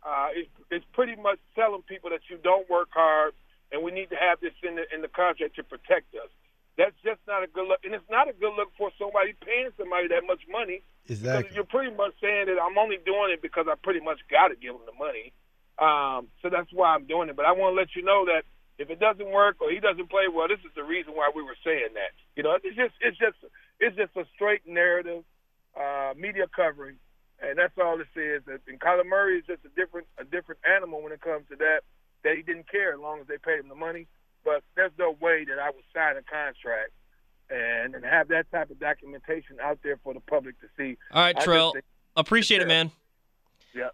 [0.04, 3.34] uh, it's, it's pretty much telling people that you don't work hard,
[3.72, 6.30] and we need to have this in the in the contract to protect us.
[6.78, 9.70] That's just not a good look, and it's not a good look for somebody paying
[9.78, 10.82] somebody that much money.
[11.10, 11.44] Exactly.
[11.44, 14.50] Because you're pretty much saying that I'm only doing it because I pretty much got
[14.50, 15.34] to give him the money.
[15.78, 17.36] Um, so that's why I'm doing it.
[17.36, 18.44] But I want to let you know that
[18.78, 21.42] if it doesn't work or he doesn't play well, this is the reason why we
[21.42, 22.14] were saying that.
[22.36, 23.38] You know, it's just it's just
[23.80, 25.24] it's just a straight narrative,
[25.80, 26.98] uh, media covering,
[27.42, 28.42] and that's all this is.
[28.48, 31.82] And Kyler Murray is just a different a different animal when it comes to that.
[32.24, 34.08] That he didn't care as long as they paid him the money.
[34.44, 36.92] But there's no way that I would sign a contract
[37.50, 40.98] and, and have that type of documentation out there for the public to see.
[41.12, 41.74] All right, Trell.
[42.16, 42.92] Appreciate it, man.
[43.76, 43.90] Yeah.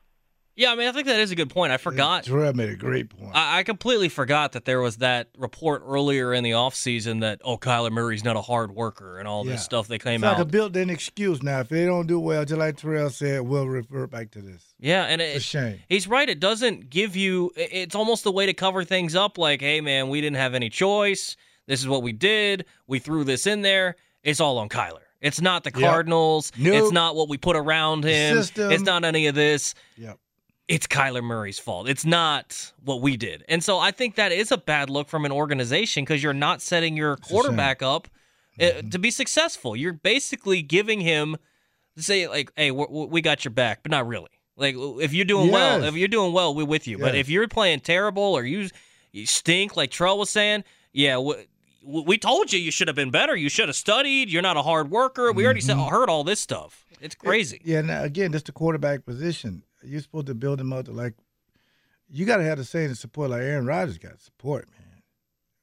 [0.56, 1.72] Yeah, I mean, I think that is a good point.
[1.74, 2.26] I forgot.
[2.26, 3.32] Terrell made a great point.
[3.36, 7.58] I, I completely forgot that there was that report earlier in the offseason that, oh,
[7.58, 9.54] Kyler Murray's not a hard worker and all Yeah.
[9.54, 10.34] this stuff they came out.
[10.34, 11.62] It's like a built-in excuse now.
[11.62, 14.76] If they don't do well, just like Terrell said, we'll revert back to this.
[14.80, 15.80] Yeah, and It's a shame.
[15.90, 16.30] he's right.
[16.30, 20.10] It doesn't give you, it's almost a way to cover things up like, hey, man,
[20.10, 21.36] we didn't have any choice.
[21.66, 22.66] This is what we did.
[22.86, 23.96] We threw this in there.
[24.22, 25.00] It's all on Kyler.
[25.20, 25.90] It's not the Yep.
[25.90, 26.52] Cardinals.
[26.60, 26.76] Nope.
[26.76, 28.36] It's not what we put around him.
[28.38, 28.72] System.
[28.72, 29.74] It's not any of this.
[29.98, 30.20] Yep.
[30.68, 31.90] It's Kyler Murray's fault.
[31.90, 33.44] It's not what we did.
[33.50, 36.62] And so I think that is a bad look from an organization because you're not
[36.62, 38.08] setting your quarterback up
[38.60, 38.90] uh, Mm-hmm.
[38.90, 39.76] to be successful.
[39.76, 41.38] You're basically giving him
[41.98, 44.30] say like, "Hey, we we got your back," but not really.
[44.56, 46.98] Like if you're doing well, if you're doing well, we're with you.
[47.00, 48.70] But if you're playing terrible or you
[49.12, 51.34] you stink, like Trell was saying, yeah, we,
[51.84, 53.36] we told you you should have been better.
[53.36, 54.30] You should have studied.
[54.30, 55.32] You're not a hard worker.
[55.32, 56.86] We already said, heard all this stuff.
[57.02, 57.60] It's crazy.
[57.64, 59.64] Yeah, now again, just the quarterback position.
[59.84, 61.14] You're supposed to build him up to like.
[62.10, 65.02] You got to have the same support like Aaron Rodgers got support, man.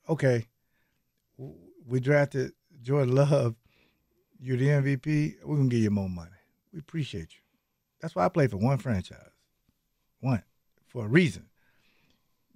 [0.09, 0.47] Okay,
[1.87, 2.53] we drafted
[2.83, 3.55] Jordan Love.
[4.41, 5.37] You're the MVP.
[5.45, 6.31] We're gonna give you more money.
[6.73, 7.41] We appreciate you.
[8.01, 9.31] That's why I play for one franchise,
[10.21, 10.43] one
[10.87, 11.47] for a reason.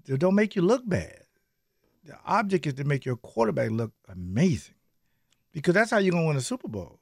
[0.06, 1.22] They don't make you look bad.
[2.04, 4.74] The object is to make your quarterback look amazing,
[5.52, 6.98] because that's how you're gonna win a Super Bowl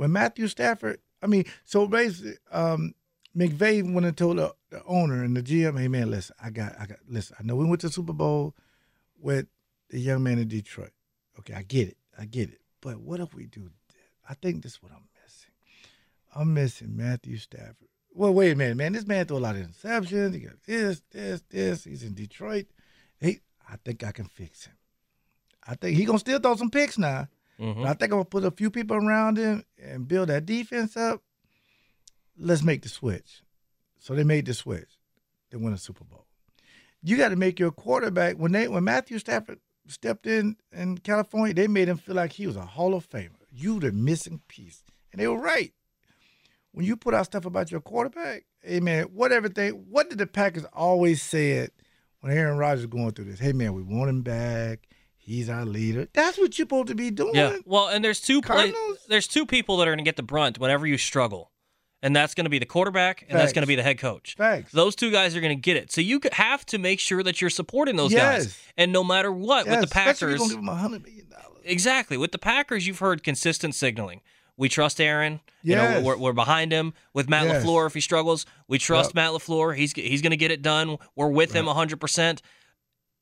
[0.00, 2.94] when Matthew Stafford, I mean, so basically, um,
[3.36, 6.74] McVay went and told the, the owner and the GM, "Hey man, listen, I got,
[6.80, 8.54] I got, listen, I know we went to the Super Bowl
[9.18, 9.46] with
[9.88, 10.92] the young man in Detroit.
[11.38, 12.60] Okay, I get it, I get it.
[12.80, 13.96] But what if we do this?
[14.28, 15.52] I think this is what I'm missing.
[16.34, 17.88] I'm missing Matthew Stafford.
[18.12, 18.92] Well, wait a minute, man.
[18.92, 20.34] This man threw a lot of interceptions.
[20.34, 21.84] He got this, this, this.
[21.84, 22.66] He's in Detroit.
[23.20, 24.74] He, I think I can fix him.
[25.66, 27.28] I think he gonna still throw some picks now.
[27.60, 27.76] Mhm.
[27.76, 30.96] But I think I'm gonna put a few people around him and build that defense
[30.96, 31.22] up.
[32.40, 33.42] Let's make the switch.
[33.98, 34.98] So they made the switch.
[35.50, 36.26] They won a Super Bowl.
[37.02, 41.54] You got to make your quarterback when they when Matthew Stafford stepped in in California,
[41.54, 43.30] they made him feel like he was a Hall of Famer.
[43.50, 45.72] You the missing piece, and they were right.
[46.72, 49.86] When you put out stuff about your quarterback, hey man, what everything?
[49.88, 51.70] What did the Packers always said
[52.20, 53.40] when Aaron Rodgers going through this?
[53.40, 54.86] Hey man, we want him back.
[55.16, 56.08] He's our leader.
[56.12, 57.34] That's what you're supposed to be doing.
[57.34, 57.58] Yeah.
[57.64, 58.70] Well, and there's two pla-
[59.08, 61.49] there's two people that are going to get the brunt whenever you struggle.
[62.02, 64.34] And that's going to be the quarterback and that's going to be the head coach.
[64.38, 64.72] Thanks.
[64.72, 65.92] Those two guys are going to get it.
[65.92, 68.44] So you have to make sure that you're supporting those guys.
[68.46, 68.62] Yes.
[68.78, 71.58] And no matter what Yes, with the Packers give him a hundred million dollars.
[71.64, 72.16] Exactly.
[72.16, 74.22] With the Packers, you've heard consistent signaling.
[74.56, 75.40] We trust Aaron.
[75.62, 76.00] You Yes.
[76.00, 76.94] know, we're, we're behind him.
[77.12, 77.64] With Matt Yes.
[77.64, 79.14] LaFleur, if he struggles, we trust Yep.
[79.16, 79.76] Matt LaFleur.
[79.76, 80.96] He's he's going to get it done.
[81.16, 82.40] We're with him 100%.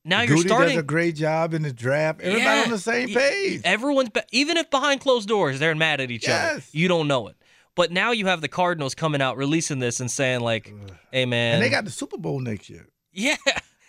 [0.05, 2.21] Now you're starting does a great job in the draft.
[2.21, 2.63] Everybody Yeah.
[2.65, 3.61] on the same page.
[3.65, 6.55] Everyone's even if behind closed doors they're mad at each other.
[6.55, 6.69] Yes.
[6.73, 7.37] You don't know it.
[7.79, 10.75] But now you have the Cardinals coming out releasing this and saying like,
[11.13, 12.87] "Hey man." and they got the Super Bowl next year.
[13.13, 13.37] Yeah.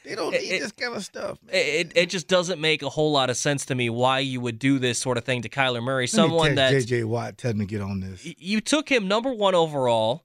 [0.05, 1.37] They don't need it- this kind of stuff.
[1.43, 1.53] Man.
[1.55, 4.57] It, it just doesn't make a whole lot of sense to me why you would
[4.57, 7.51] do this sort of thing to Kyler Murray, Let someone me that JJ Watt, tell
[7.51, 8.25] him to get on this.
[8.37, 10.23] you took him number one overall.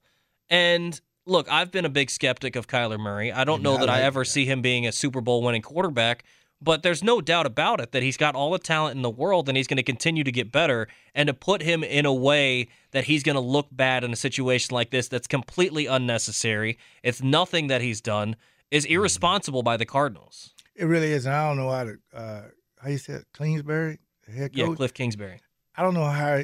[0.48, 3.32] And look, I've been a big skeptic of Kyler Murray.
[3.32, 4.26] I don't Yeah, know I that I ever that.
[4.26, 6.24] see him being a Super Bowl winning quarterback,
[6.64, 9.48] but there's no doubt about it that he's got all the talent in the world
[9.48, 10.88] and he's going to continue to get better.
[11.14, 14.16] And to put him in a way that he's going to look bad in a
[14.16, 18.36] situation like this that's completely unnecessary, it's nothing that he's done,
[18.70, 20.54] is irresponsible by the Cardinals.
[20.74, 21.26] It really is.
[21.26, 22.42] And I don't know how to uh,
[22.80, 24.58] how you said Kingsbury, head coach.
[24.58, 25.40] Yeah, Kliff Kingsbury.
[25.76, 26.42] I don't know how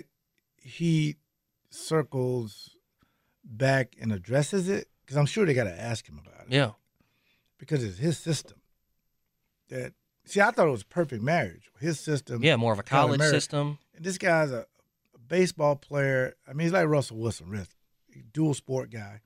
[0.57, 1.17] he
[1.71, 2.77] circles
[3.45, 6.53] back and addresses it because I'm sure they got to ask him about it.
[6.53, 6.73] Yeah.
[7.59, 8.59] because it's his system.
[9.69, 9.93] That
[10.25, 11.71] see, I thought it was a perfect marriage.
[11.79, 12.43] His system.
[12.43, 13.79] Yeah, more of a college system.
[13.95, 14.67] And this guy's a,
[15.15, 16.35] a baseball player.
[16.49, 17.67] I mean, he's like Russell Wilson, really,
[18.33, 19.21] dual sport guy,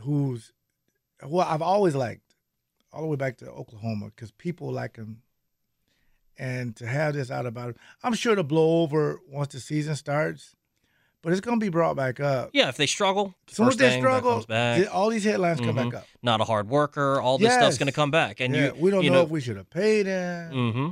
[0.00, 0.52] who's
[1.20, 2.34] who I've always liked,
[2.92, 5.22] all the way back to Oklahoma, because people like him.
[6.36, 9.94] And to have this out about him, I'm sure it'll blow over once the season
[9.94, 10.56] starts,
[11.24, 12.50] but it's going to be brought back up.
[12.52, 14.94] Yeah, if they struggle, soon first they thing, that struggle, comes back.
[14.94, 15.90] all these headlines come Mhm.
[15.90, 16.06] back up.
[16.22, 17.20] Not a hard worker.
[17.20, 19.30] All this stuff's going to come back, and Yeah, you we don't you know, if
[19.30, 20.52] we should have paid him.
[20.52, 20.88] hmm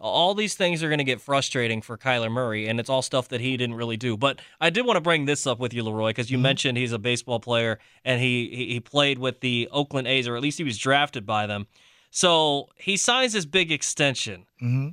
[0.00, 3.28] All these things are going to get frustrating for Kyler Murray, and it's all stuff
[3.28, 4.16] that he didn't really do.
[4.18, 6.92] But I did want to bring this up with you, Leroy, because you mentioned he's
[6.92, 10.58] a baseball player and he he he played with the Oakland A's, or at least
[10.58, 11.66] he was drafted by them.
[12.10, 14.44] So he signs this big extension.
[14.62, 14.88] Mm-hmm.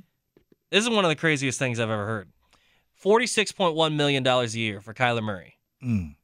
[0.70, 2.31] This is one of the craziest things I've ever heard.
[3.02, 5.58] Forty-six point one million dollars a year for Kyler Murray.
[5.84, 6.14] Mm.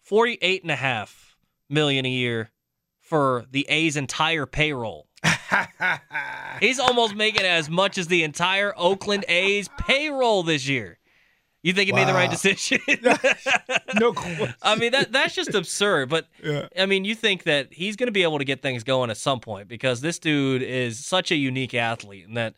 [0.00, 1.36] Forty-eight and a half
[1.68, 2.52] million a year
[3.00, 5.08] for the A's entire payroll.
[6.60, 10.98] He's almost making as much as the entire Oakland A's payroll this year.
[11.64, 12.78] You think he made the right decision?
[13.96, 14.54] no question.
[14.62, 16.10] I mean that that's just absurd.
[16.10, 16.68] But Yeah.
[16.78, 19.16] I mean, you think that he's going to be able to get things going at
[19.16, 22.54] some point because this dude is such a unique athlete and that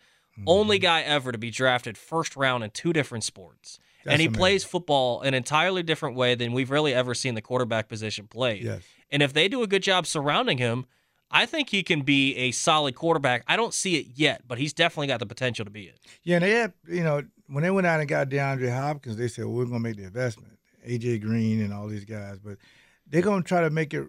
[0.46, 0.82] only Mm-hmm.
[0.82, 3.78] guy ever to be drafted first round in two different sports.
[4.04, 4.38] That's and he amazing.
[4.38, 8.62] plays football an entirely different way than we've really ever seen the quarterback position played.
[8.64, 8.82] Yes.
[9.10, 10.86] And if they do a good job surrounding him,
[11.30, 13.44] I think he can be a solid quarterback.
[13.46, 15.98] I don't see it yet, but he's definitely got the potential to be it.
[16.24, 19.28] Yeah, and they had, you know, when they went out and got DeAndre Hopkins, they
[19.28, 20.58] said, well, we're going to make the investment.
[20.88, 22.38] AJ Green and all these guys.
[22.38, 22.58] But
[23.06, 24.08] they're going to try to make it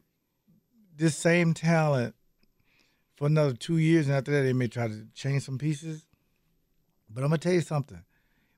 [0.96, 2.16] this same talent
[3.16, 4.08] for another two years.
[4.08, 6.06] And after that, they may try to change some pieces.
[7.14, 8.04] But I'm to tell you something.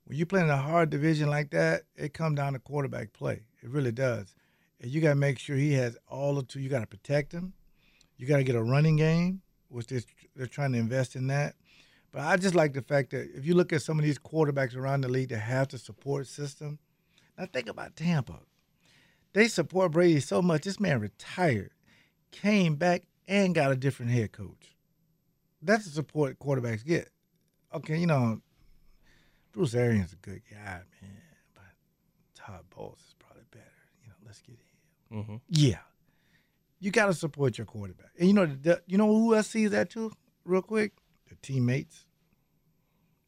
[0.05, 3.41] When you play in a hard division like that, it comes down to quarterback play.
[3.61, 4.35] It really does.
[4.79, 6.59] And you got to make sure he has all the two.
[6.59, 7.53] You got to protect him.
[8.17, 10.01] You got to get a running game, which they're,
[10.35, 11.55] they're trying to invest in that.
[12.11, 14.75] But I just like the fact that if you look at some of these quarterbacks
[14.75, 16.79] around the league that have the support system,
[17.37, 18.39] now think about Tampa.
[19.33, 20.61] They support Brady so much.
[20.61, 21.71] This man retired,
[22.31, 24.75] came back, and got a different head coach.
[25.61, 27.09] That's the support quarterbacks get.
[27.73, 28.39] Okay, you know,
[29.55, 31.21] Bruce Arians a good guy, man,
[31.53, 31.63] but
[32.35, 33.63] Todd Bowles is probably better.
[34.03, 34.57] You know, let's get
[35.09, 35.17] him.
[35.23, 35.35] Mm-hmm.
[35.49, 35.77] Yeah,
[36.79, 38.11] you got to support your quarterback.
[38.19, 40.11] And you know, the, you know who else sees that too,
[40.43, 40.91] real quick?
[41.29, 42.05] The teammates.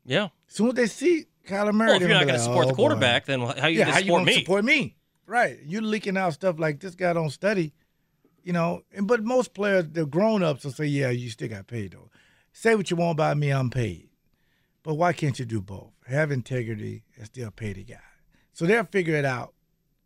[0.06, 0.26] Yeah.
[0.50, 2.68] As soon as they see Kyler Murray, Well, if you're not gonna to support like,
[2.68, 4.34] the "Oh, boy." quarterback, then how you yeah, going how to you support me?
[4.34, 4.96] support me?
[5.26, 5.60] Right.
[5.66, 7.74] You leaking out stuff like this guy don't study,
[8.44, 8.84] you know.
[8.94, 12.10] And but most players, the grown ups will say, Yeah, you still got paid though.
[12.52, 14.07] Say what you want about me, I'm paid.
[14.88, 15.92] But why can't you do both?
[16.08, 18.00] Have integrity and still pay the guy.
[18.54, 19.54] So they'll figure it out.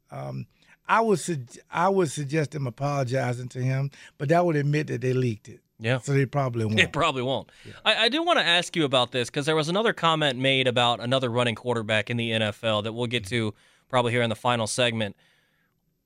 [0.10, 0.48] Um,
[0.88, 5.02] I would sug- I would suggest them apologizing to him, but that would admit that
[5.02, 5.60] they leaked it.
[5.78, 6.00] Yeah.
[6.00, 6.80] So they probably won't.
[6.80, 7.52] It probably won't.
[7.86, 10.68] I, I do want to ask you about this because there was another comment made
[10.68, 13.54] about another running quarterback in the NFL that we'll get to
[13.88, 15.16] probably here in the final segment.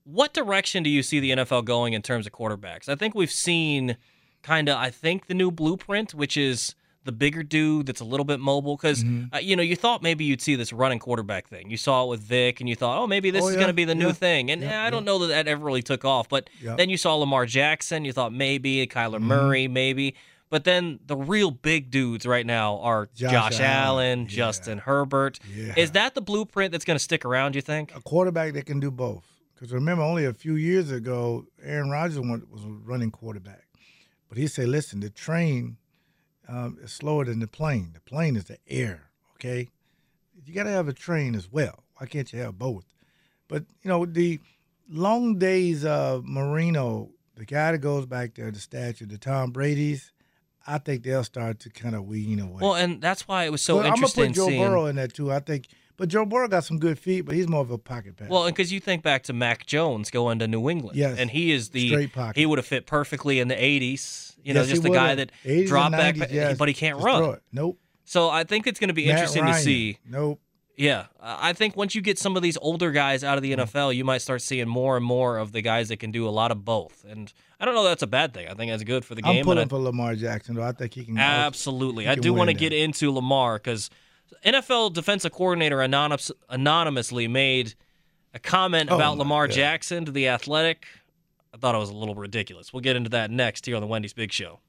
[0.04, 2.90] What direction do you see the NFL going in terms of quarterbacks?
[2.90, 3.96] I think we've seen
[4.44, 6.76] kind of, I think, the new blueprint, which is
[7.06, 8.76] the bigger dude that's a little bit mobile.
[8.76, 9.34] Because, Mm-hmm.
[9.36, 11.70] uh, you know, you thought maybe you'd see this running quarterback thing.
[11.70, 13.68] You saw it with Vic, and you thought, oh, maybe this Oh, is yeah, going
[13.70, 14.52] to be the new thing.
[14.52, 16.28] And yeah, eh, I don't know that that ever really took off.
[16.28, 16.76] But Yeah.
[16.76, 18.04] then you saw Lamar Jackson.
[18.06, 19.28] You thought maybe Kyler Mm-hmm.
[19.28, 20.16] Murray, maybe.
[20.50, 24.28] But then the real big dudes right now are Josh, Josh Allen, Allen, yeah.
[24.28, 25.40] Justin Herbert.
[25.54, 25.74] Yeah.
[25.76, 27.96] Is that the blueprint that's going to stick around, you think?
[27.96, 29.26] a quarterback that can do both.
[29.54, 33.64] Because remember, only a few years ago, Aaron Rodgers was a running quarterback.
[34.30, 35.78] But he said, listen, the train
[36.48, 37.92] um, is slower than the plane.
[37.94, 39.70] The plane is the air, okay?
[40.46, 41.84] You got to have a train as well.
[41.98, 42.86] Why can't you have both?
[43.48, 44.40] But, you know, the
[44.90, 50.12] long days of Marino, the guy that goes back there, the statue, the Tom Brady's,
[50.68, 52.60] I think they'll start to kind of wean away.
[52.62, 54.62] Well, and that's why it was so But I'm gonna put Joe seeing.
[54.62, 55.32] Burrow in that too.
[55.32, 58.18] I think, but Joe Burrow got some good feet, but he's more of a pocket
[58.18, 58.30] passer.
[58.30, 61.18] Well, because you think back to Mac Jones going to New England, Yes.
[61.18, 62.40] and he is the Straight pocket.
[62.40, 64.36] he would have fit perfectly in the '80s.
[64.44, 66.58] You know, Yes, just the guy that 80s and drop back, 90s, yes.
[66.58, 67.38] but he can't run.
[67.52, 67.80] Nope.
[68.04, 69.98] So I think it's going to be Matt interesting to see.
[70.08, 70.40] Nope.
[70.78, 73.62] Yeah, I think once you get some of these older guys out of the hmm.
[73.62, 76.30] NFL, you might start seeing more and more of the guys that can do a
[76.30, 77.06] lot of both.
[77.08, 78.48] And I don't know that's a bad thing.
[78.48, 79.40] I think that's good for the game.
[79.40, 80.64] I'm but I- for Lamar Jackson though.
[80.64, 81.18] I think he can.
[81.18, 82.04] Absolutely.
[82.06, 83.90] he I do want to get into Lamar because
[84.46, 87.74] NFL defensive coordinator anonymous, anonymously made
[88.34, 89.54] a comment Oh, about Lamar God.
[89.56, 90.86] Jackson to The Athletic.
[91.54, 92.74] I thought it was a little ridiculous.
[92.74, 94.60] We'll get into that next here on the Wendy's Big Show.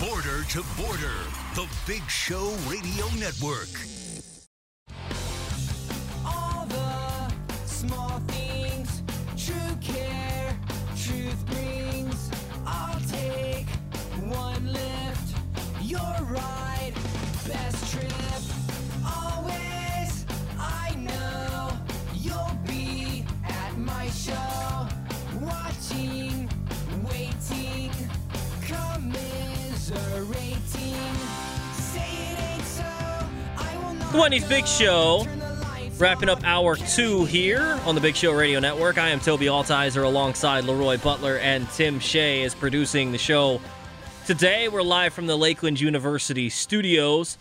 [0.00, 1.14] Border to Border,
[1.54, 3.68] the Big Show Radio Network.
[34.12, 35.26] The Wendy's Big Show.
[35.96, 38.98] Wrapping up hour two here on the Big Show Radio Network.
[38.98, 43.58] I am Tobi Altizer alongside Leroy Butler and Tim Shea is producing the show.
[44.26, 47.38] Today we're live from the Lakeland University studios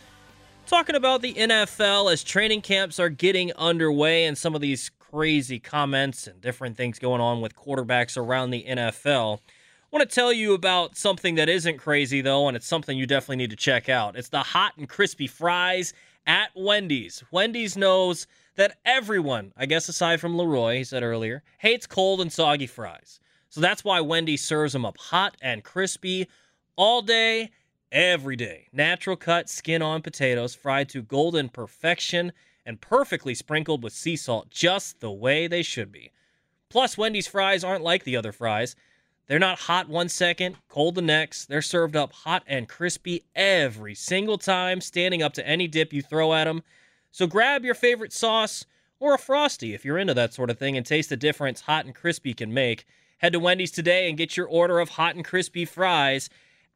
[0.66, 5.60] talking about the NFL as training camps are getting underway and some of these crazy
[5.60, 9.40] comments and different things going on with quarterbacks around the NFL.
[9.40, 13.06] I want to tell you about something that isn't crazy though, and it's something you
[13.06, 14.16] definitely need to check out.
[14.16, 15.94] It's the hot and crispy fries
[16.26, 17.24] at Wendy's.
[17.32, 22.32] Wendy's knows that everyone, I guess aside from Leroy, he said earlier, hates cold and
[22.32, 23.20] soggy fries.
[23.50, 26.28] So that's why Wendy serves them up hot and crispy
[26.76, 27.52] all day,
[27.92, 28.68] every day.
[28.72, 32.32] Natural cut, skin on potatoes, fried to golden perfection
[32.66, 36.12] and perfectly sprinkled with sea salt, just the way they should be.
[36.70, 38.76] Plus, Wendy's fries aren't like the other fries.
[39.28, 41.46] They're not hot one second, cold the next.
[41.46, 46.02] They're served up hot and crispy every single time, standing up to any dip you
[46.02, 46.64] throw at them.
[47.12, 48.66] So grab your favorite sauce
[49.00, 51.86] or a Frosty if you're into that sort of thing and taste the difference hot
[51.86, 52.86] and crispy can make.
[53.18, 56.30] Head to Wendy's today and get your order of hot and crispy fries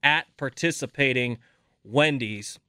[0.04, 1.38] at participating
[1.84, 2.60] Wendy's.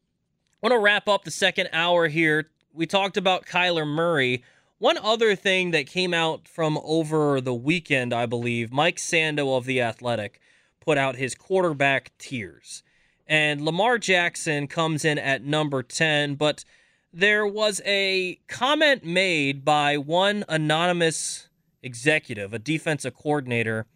[0.62, 2.50] I want to wrap up the second hour here.
[2.72, 4.42] We talked about Kyler Murray.
[4.78, 9.64] One other thing that came out from over the weekend, I believe, Mike Sando of
[9.64, 10.38] The Athletic
[10.80, 12.82] put out his quarterback tiers.
[13.26, 16.64] And Lamar Jackson comes in at number 10, but
[17.10, 21.48] there was a comment made by one anonymous
[21.82, 23.86] executive, a defensive coordinator,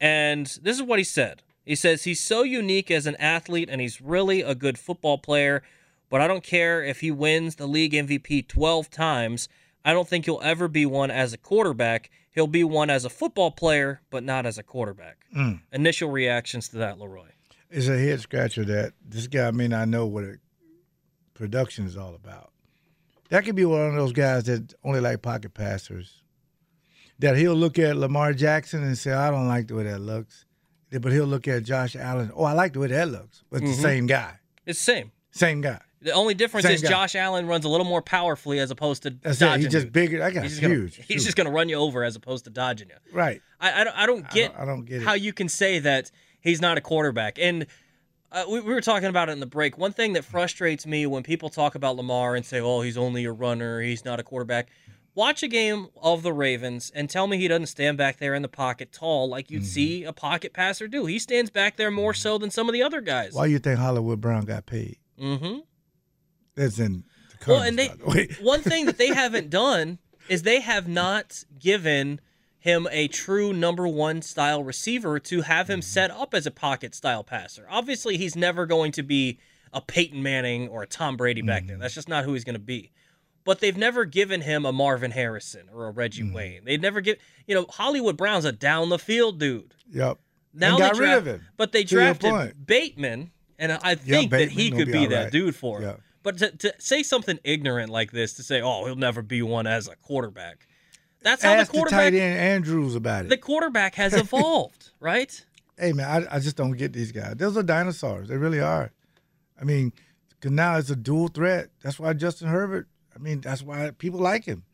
[0.00, 1.42] and this is what he said.
[1.66, 5.62] He says he's so unique as an athlete and he's really a good football player,
[6.08, 9.48] but I don't care if he wins the league MVP 12 times.
[9.84, 12.10] I don't think he'll ever be one as a quarterback.
[12.32, 15.18] He'll be one as a football player, but not as a quarterback.
[15.36, 15.60] Mm.
[15.72, 17.28] Initial reactions to that, Leroy.
[17.70, 20.36] It's a head scratcher that this guy may not know what a
[21.34, 22.52] production is all about.
[23.30, 26.22] That could be one of those guys that only like pocket passers.
[27.18, 30.44] That he'll look at Lamar Jackson and say, I don't like the way that looks.
[30.90, 32.30] But he'll look at Josh Allen.
[32.34, 33.42] Oh, I like the way that looks.
[33.50, 33.76] But it's Mhm.
[33.76, 34.34] the same guy.
[34.66, 35.12] It's the same.
[35.32, 35.80] Same guy.
[36.04, 36.90] The only difference Same is guy.
[36.90, 39.44] Josh Allen runs a little more powerfully as opposed to That's it.
[39.44, 39.62] dodging.
[39.64, 39.90] He's just you.
[39.90, 40.18] bigger.
[40.18, 41.00] That guy's he's just gonna- huge.
[41.08, 42.96] he's just going to run you over as opposed to dodging you.
[43.12, 43.40] Right.
[43.60, 45.04] I, I, don't, I don't get I don't get it.
[45.04, 47.38] how you can say that he's not a quarterback.
[47.38, 47.66] And
[48.30, 49.78] uh, we, we were talking about it in the break.
[49.78, 53.24] One thing that frustrates me when people talk about Lamar and say, "Oh, he's only
[53.24, 53.80] a runner.
[53.80, 54.68] He's not a quarterback."
[55.14, 58.42] Watch a game of the Ravens and tell me he doesn't stand back there in
[58.42, 59.54] the pocket tall like Mm-hmm.
[59.54, 61.06] you'd see a pocket passer do.
[61.06, 63.32] He stands back there more so than some of the other guys.
[63.32, 64.96] Why you think Hollywood Brown got paid?
[65.20, 65.60] Mm-hmm.
[66.56, 67.04] That's in
[67.40, 69.98] the Well, and they the one thing that they haven't done
[70.28, 72.20] is they have not given
[72.58, 75.72] him a true number one style receiver to have Mm-hmm.
[75.74, 77.66] him set up as a pocket style passer.
[77.70, 79.38] Obviously, he's never going to be
[79.72, 81.68] a Peyton Manning or a Tom Brady back Mm-hmm.
[81.68, 81.78] there.
[81.78, 82.92] That's just not who he's going to be.
[83.44, 86.34] But they've never given him a Marvin Harrison or a Reggie Mm-hmm.
[86.34, 86.64] Wayne.
[86.64, 89.74] They've never give you know Hollywood Brown's a down the field dude.
[89.90, 90.18] Yep.
[90.54, 91.42] Now and they got rid of him.
[91.58, 92.64] But they drafted.
[92.66, 95.32] Bateman, and I think that he could be be all that right.
[95.32, 95.88] dude for him.
[95.90, 95.96] Yeah.
[96.24, 99.68] But to, to say something ignorant like this, to say, "Oh, he'll never be one
[99.68, 100.66] as a quarterback,"
[101.22, 103.28] that's how Ask the the tight quarterback end Andrews about it.
[103.28, 105.44] the quarterback has evolved, right?
[105.78, 107.34] hey man, I, I just don't get these guys.
[107.36, 108.28] Those are dinosaurs.
[108.28, 108.90] They really are.
[109.60, 109.92] I mean,
[110.40, 111.70] 'cause now it's a dual threat.
[111.82, 112.88] That's why Justin Herbert.
[113.14, 114.64] I mean, that's why people like him.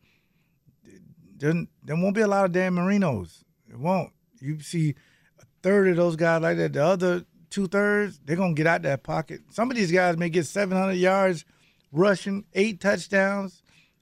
[1.37, 3.43] There, there won't be a lot of Dan Marinos.
[3.69, 4.11] It won't.
[4.39, 4.95] You see
[5.39, 6.73] a third of those guys like that.
[6.73, 9.41] The other two thirds, they're gonna get out that pocket.
[9.51, 11.45] Some of these guys may get 700 yards
[11.91, 13.61] rushing, eight touchdowns,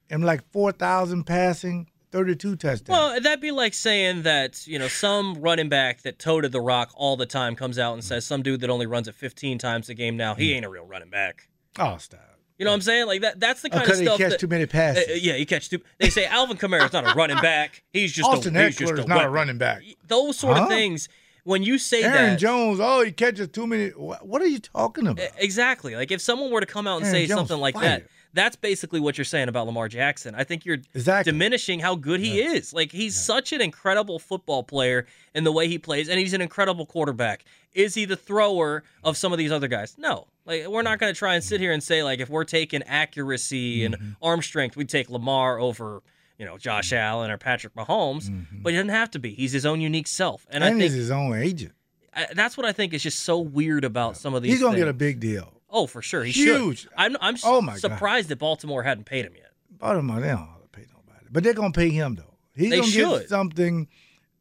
[0.10, 2.90] and like 4,000 passing, 32 touchdowns.
[2.90, 6.92] Well, that'd be like saying that you know some running back that toted the rock
[6.96, 9.90] all the time comes out and says some dude that only runs it 15 times
[9.90, 11.50] a game now he ain't a real running back.
[11.78, 12.22] oh, stop.
[12.58, 13.08] You know what I'm saying?
[13.08, 13.40] Like that.
[13.40, 15.08] That's the Oh, kind of 'cause he stuff catch that too many passes.
[15.08, 15.80] Uh, uh, yeah, he catch too.
[15.98, 17.84] They say Alvin Kamara's not a running back.
[17.94, 19.82] He's just Austin a, he's just a is not a running back.
[20.06, 20.64] Those sort Huh?
[20.64, 21.08] of things.
[21.50, 23.90] When you say that Aaron that, Jones, oh, he catches too many.
[23.90, 25.26] What, are you talking about?
[25.38, 25.96] Exactly.
[25.96, 28.04] Like if someone were to come out and Aaron say Jones something like fired.
[28.04, 30.36] that, That's basically what you're saying about Lamar Jackson.
[30.36, 31.32] I think you're Exactly.
[31.32, 32.72] diminishing how good he is.
[32.74, 36.42] Like he's such an incredible football player in the way he plays, and he's an
[36.42, 37.44] incredible quarterback.
[37.74, 39.96] Is he the thrower of some of these other guys?
[39.98, 40.28] No.
[40.46, 42.84] Like we're not going to try and sit here and say like if we're taking
[42.84, 43.94] accuracy Mm-hmm.
[43.94, 46.04] and arm strength, we'd take Lamar over.
[46.40, 48.32] You know Josh Allen or Patrick Mahomes,
[48.64, 49.34] but he doesn't have to be.
[49.36, 50.68] He's his own unique self, and, Mm-hmm.
[50.72, 51.74] And, I think he's his own agent.
[52.16, 54.54] I, that's what I think is just so weird about some of these.
[54.54, 55.54] He's gonna get a big deal.
[55.70, 56.82] Oh, for sure, he Huge.
[56.84, 56.92] should.
[56.98, 57.82] I'm I'm Oh, my God.
[57.82, 59.52] surprised that Baltimore hadn't paid him yet.
[59.78, 62.38] Baltimore, they don't pay nobody, but they're gonna pay him though.
[62.56, 63.20] He's They gonna should.
[63.22, 63.88] get something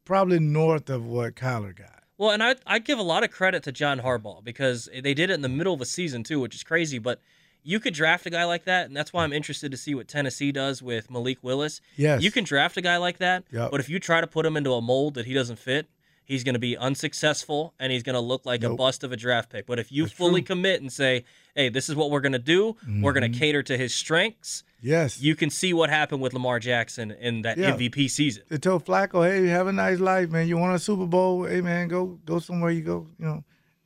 [0.05, 2.03] probably north of what Kyler got.
[2.17, 5.31] Well, and I I give a lot of credit to John Harbaugh because they did
[5.31, 6.99] it in the middle of a season too, which is crazy.
[6.99, 7.21] But
[7.63, 10.09] you could draft a guy like that, and that's why I'm interested to see what
[10.09, 11.81] Tennessee does with Malik Willis.
[11.97, 12.23] Yes.
[12.23, 13.71] you can draft a guy like that, Yep.
[13.71, 15.87] but if you try to put him into a mold that he doesn't fit,
[16.25, 19.17] he's going to be unsuccessful and he's going to look like a bust of a
[19.17, 19.67] draft pick.
[19.67, 20.55] But if you That's fully true.
[20.57, 22.77] commit and say, "Hey, this is what we're going to do.
[23.01, 25.21] We're going to cater to his strengths," Yes.
[25.21, 27.71] you can see what happened with Lamar Jackson in that Yeah.
[27.75, 28.43] MVP season.
[28.51, 30.47] They told Flacco, "Hey, have a nice life, man.
[30.49, 31.45] You want a Super Bowl?
[31.45, 32.71] Hey, man, go go somewhere.
[32.73, 33.45] You go, you know,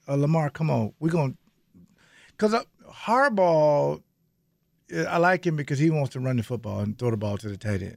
[0.08, 0.92] uh, Lamar, come on.
[0.98, 1.34] We're gonna,
[2.38, 2.62] cause uh,
[2.92, 4.02] Harbaugh,
[5.08, 7.48] I like him because he wants to run the football and throw the ball to
[7.48, 7.96] the tight end.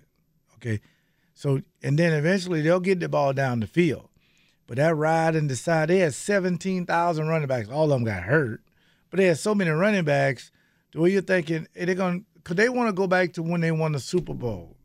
[0.55, 0.81] Okay,
[1.33, 4.09] so and then eventually they'll get the ball down the field.
[4.67, 7.69] But that ride and decide they had seventeen thousand running backs.
[7.69, 8.61] All of them got hurt,
[9.09, 10.51] but they had so many running backs.
[10.93, 13.61] The way you're thinking, eh, they're gonna, cause they want to go back to when
[13.61, 14.75] they won the Super Bowl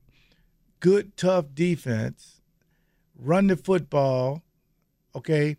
[0.80, 2.40] good, tough defense,
[3.16, 4.42] run the football,
[5.14, 5.56] okay,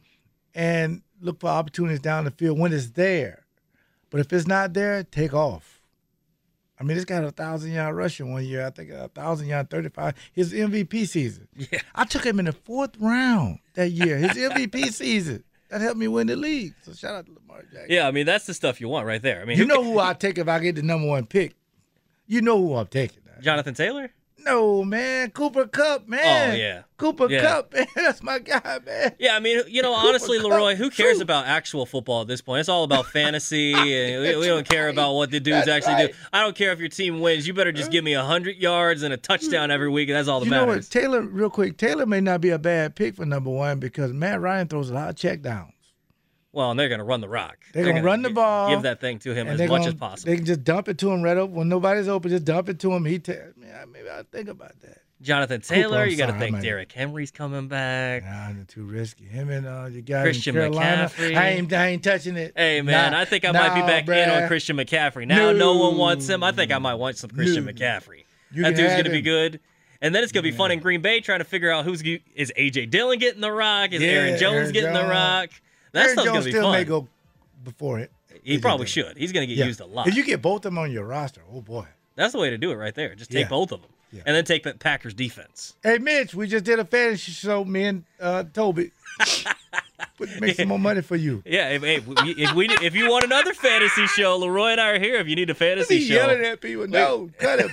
[0.53, 3.40] and look for opportunities down the field when it's there.
[4.11, 5.81] But if it's not there, take off.
[6.79, 8.65] I mean, this guy had a thousand yard rushing one year.
[8.65, 10.13] I think a thousand yard, 35.
[10.33, 11.47] His MVP season.
[11.55, 11.79] Yeah.
[11.95, 14.17] I took him in the fourth round that year.
[14.17, 15.43] His MVP season.
[15.69, 16.73] That helped me win the league.
[16.83, 17.85] So shout out to Lamar Jackson.
[17.89, 19.41] Yeah, I mean that's the stuff you want right there.
[19.41, 21.55] I mean, You know who I take if I get the number one pick.
[22.27, 23.19] You know who I'm taking.
[23.41, 24.11] Jonathan Taylor.
[24.43, 25.31] No, man.
[25.31, 26.51] Cooper Kupp, oh, man.
[26.51, 26.83] Oh yeah.
[26.97, 27.41] Cooper Yeah.
[27.41, 27.87] Kupp, man.
[27.95, 29.15] That's my guy, man.
[29.19, 32.61] Yeah, I mean, you know, honestly, Leroy, who cares about actual football at this point?
[32.61, 36.05] It's all about fantasy, and we, we don't care about what the dudes That's actually
[36.05, 36.11] right.
[36.11, 36.17] do.
[36.33, 37.47] I don't care if your team wins.
[37.47, 40.39] You better just give me hundred yards and a touchdown every week, and that's all
[40.39, 40.83] that You know what?
[40.89, 44.41] Taylor, real quick, Taylor may not be a bad pick for number one because Matt
[44.41, 45.73] Ryan throws a lot of check downs.
[46.53, 47.57] Well, and they're gonna run the rock.
[47.73, 48.69] They're, gonna, run the ball.
[48.69, 50.31] Give that thing to him as much gonna- as possible.
[50.31, 52.29] They can just dump it to him right up when nobody's open.
[52.29, 53.05] Just dump it to him.
[53.05, 54.97] He, ta- man, maybe I'll think about that.
[55.21, 58.23] Jonathan Taylor, I'm you got to think I'm Derrick Henry's coming back.
[58.23, 59.25] Nah, they're too risky.
[59.25, 61.05] Him and uh, your guy Christian in Carolina.
[61.05, 61.35] McCaffrey.
[61.37, 62.53] I ain't, I ain't touching it.
[62.55, 64.47] Hey man, Nah, I think I might be nah, back in on.
[64.47, 65.27] Christian McCaffrey.
[65.27, 66.43] Now no, one wants him.
[66.43, 67.71] I think I might want some Christian No.
[67.71, 68.23] McCaffrey.
[68.51, 69.59] You that dude's gonna be good.
[70.01, 72.51] And then it's gonna be fun in Green Bay trying to figure out who's is
[72.57, 75.51] AJ Dillon getting the rock, is Yeah, Aaron Jones Aaron getting the rock.
[75.93, 76.71] That Aaron Jones still fun.
[76.73, 77.07] may go
[77.63, 78.11] before it.
[78.43, 79.17] he probably should.
[79.17, 79.65] He's gonna get Yeah.
[79.65, 80.07] used a lot.
[80.07, 81.85] If you get both of them on your roster, oh boy.
[82.15, 83.15] That's the way to do it right there.
[83.15, 83.49] Just take Yeah.
[83.49, 84.23] both of them, Yeah.
[84.25, 85.75] and then take the Packers defense.
[85.83, 88.91] Hey Mitch, we just did a fantasy show, me and uh, Tobi.
[90.39, 91.41] Make some more money for you.
[91.45, 94.89] Yeah, if, if, we- if we if you want another fantasy show, Leroy and I
[94.91, 95.15] are here.
[95.15, 96.87] If you need a fantasy show, yelling at people.
[96.87, 97.71] No, cut him.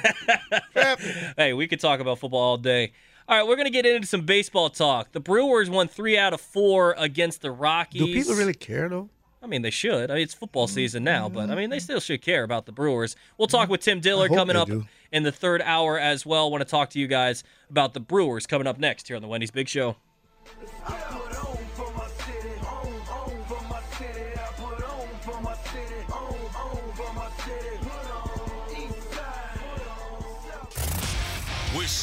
[1.36, 2.92] hey, we could talk about football all day.
[3.28, 5.12] All right, we're gonna get into some baseball talk.
[5.12, 8.00] The Brewers won three out of four against the Rockies.
[8.00, 9.10] Do people really care though?
[9.42, 10.10] I mean, they should.
[10.10, 10.70] I mean, it's football mm.
[10.70, 13.16] season now, but I mean, they still should care about the Brewers.
[13.36, 13.72] We'll talk mm.
[13.72, 14.86] with Tim Diller coming up do.
[15.12, 16.50] in the third hour as well.
[16.50, 19.28] Want to talk to you guys about the Brewers coming up next here on the
[19.28, 19.96] Wendy's Big Show.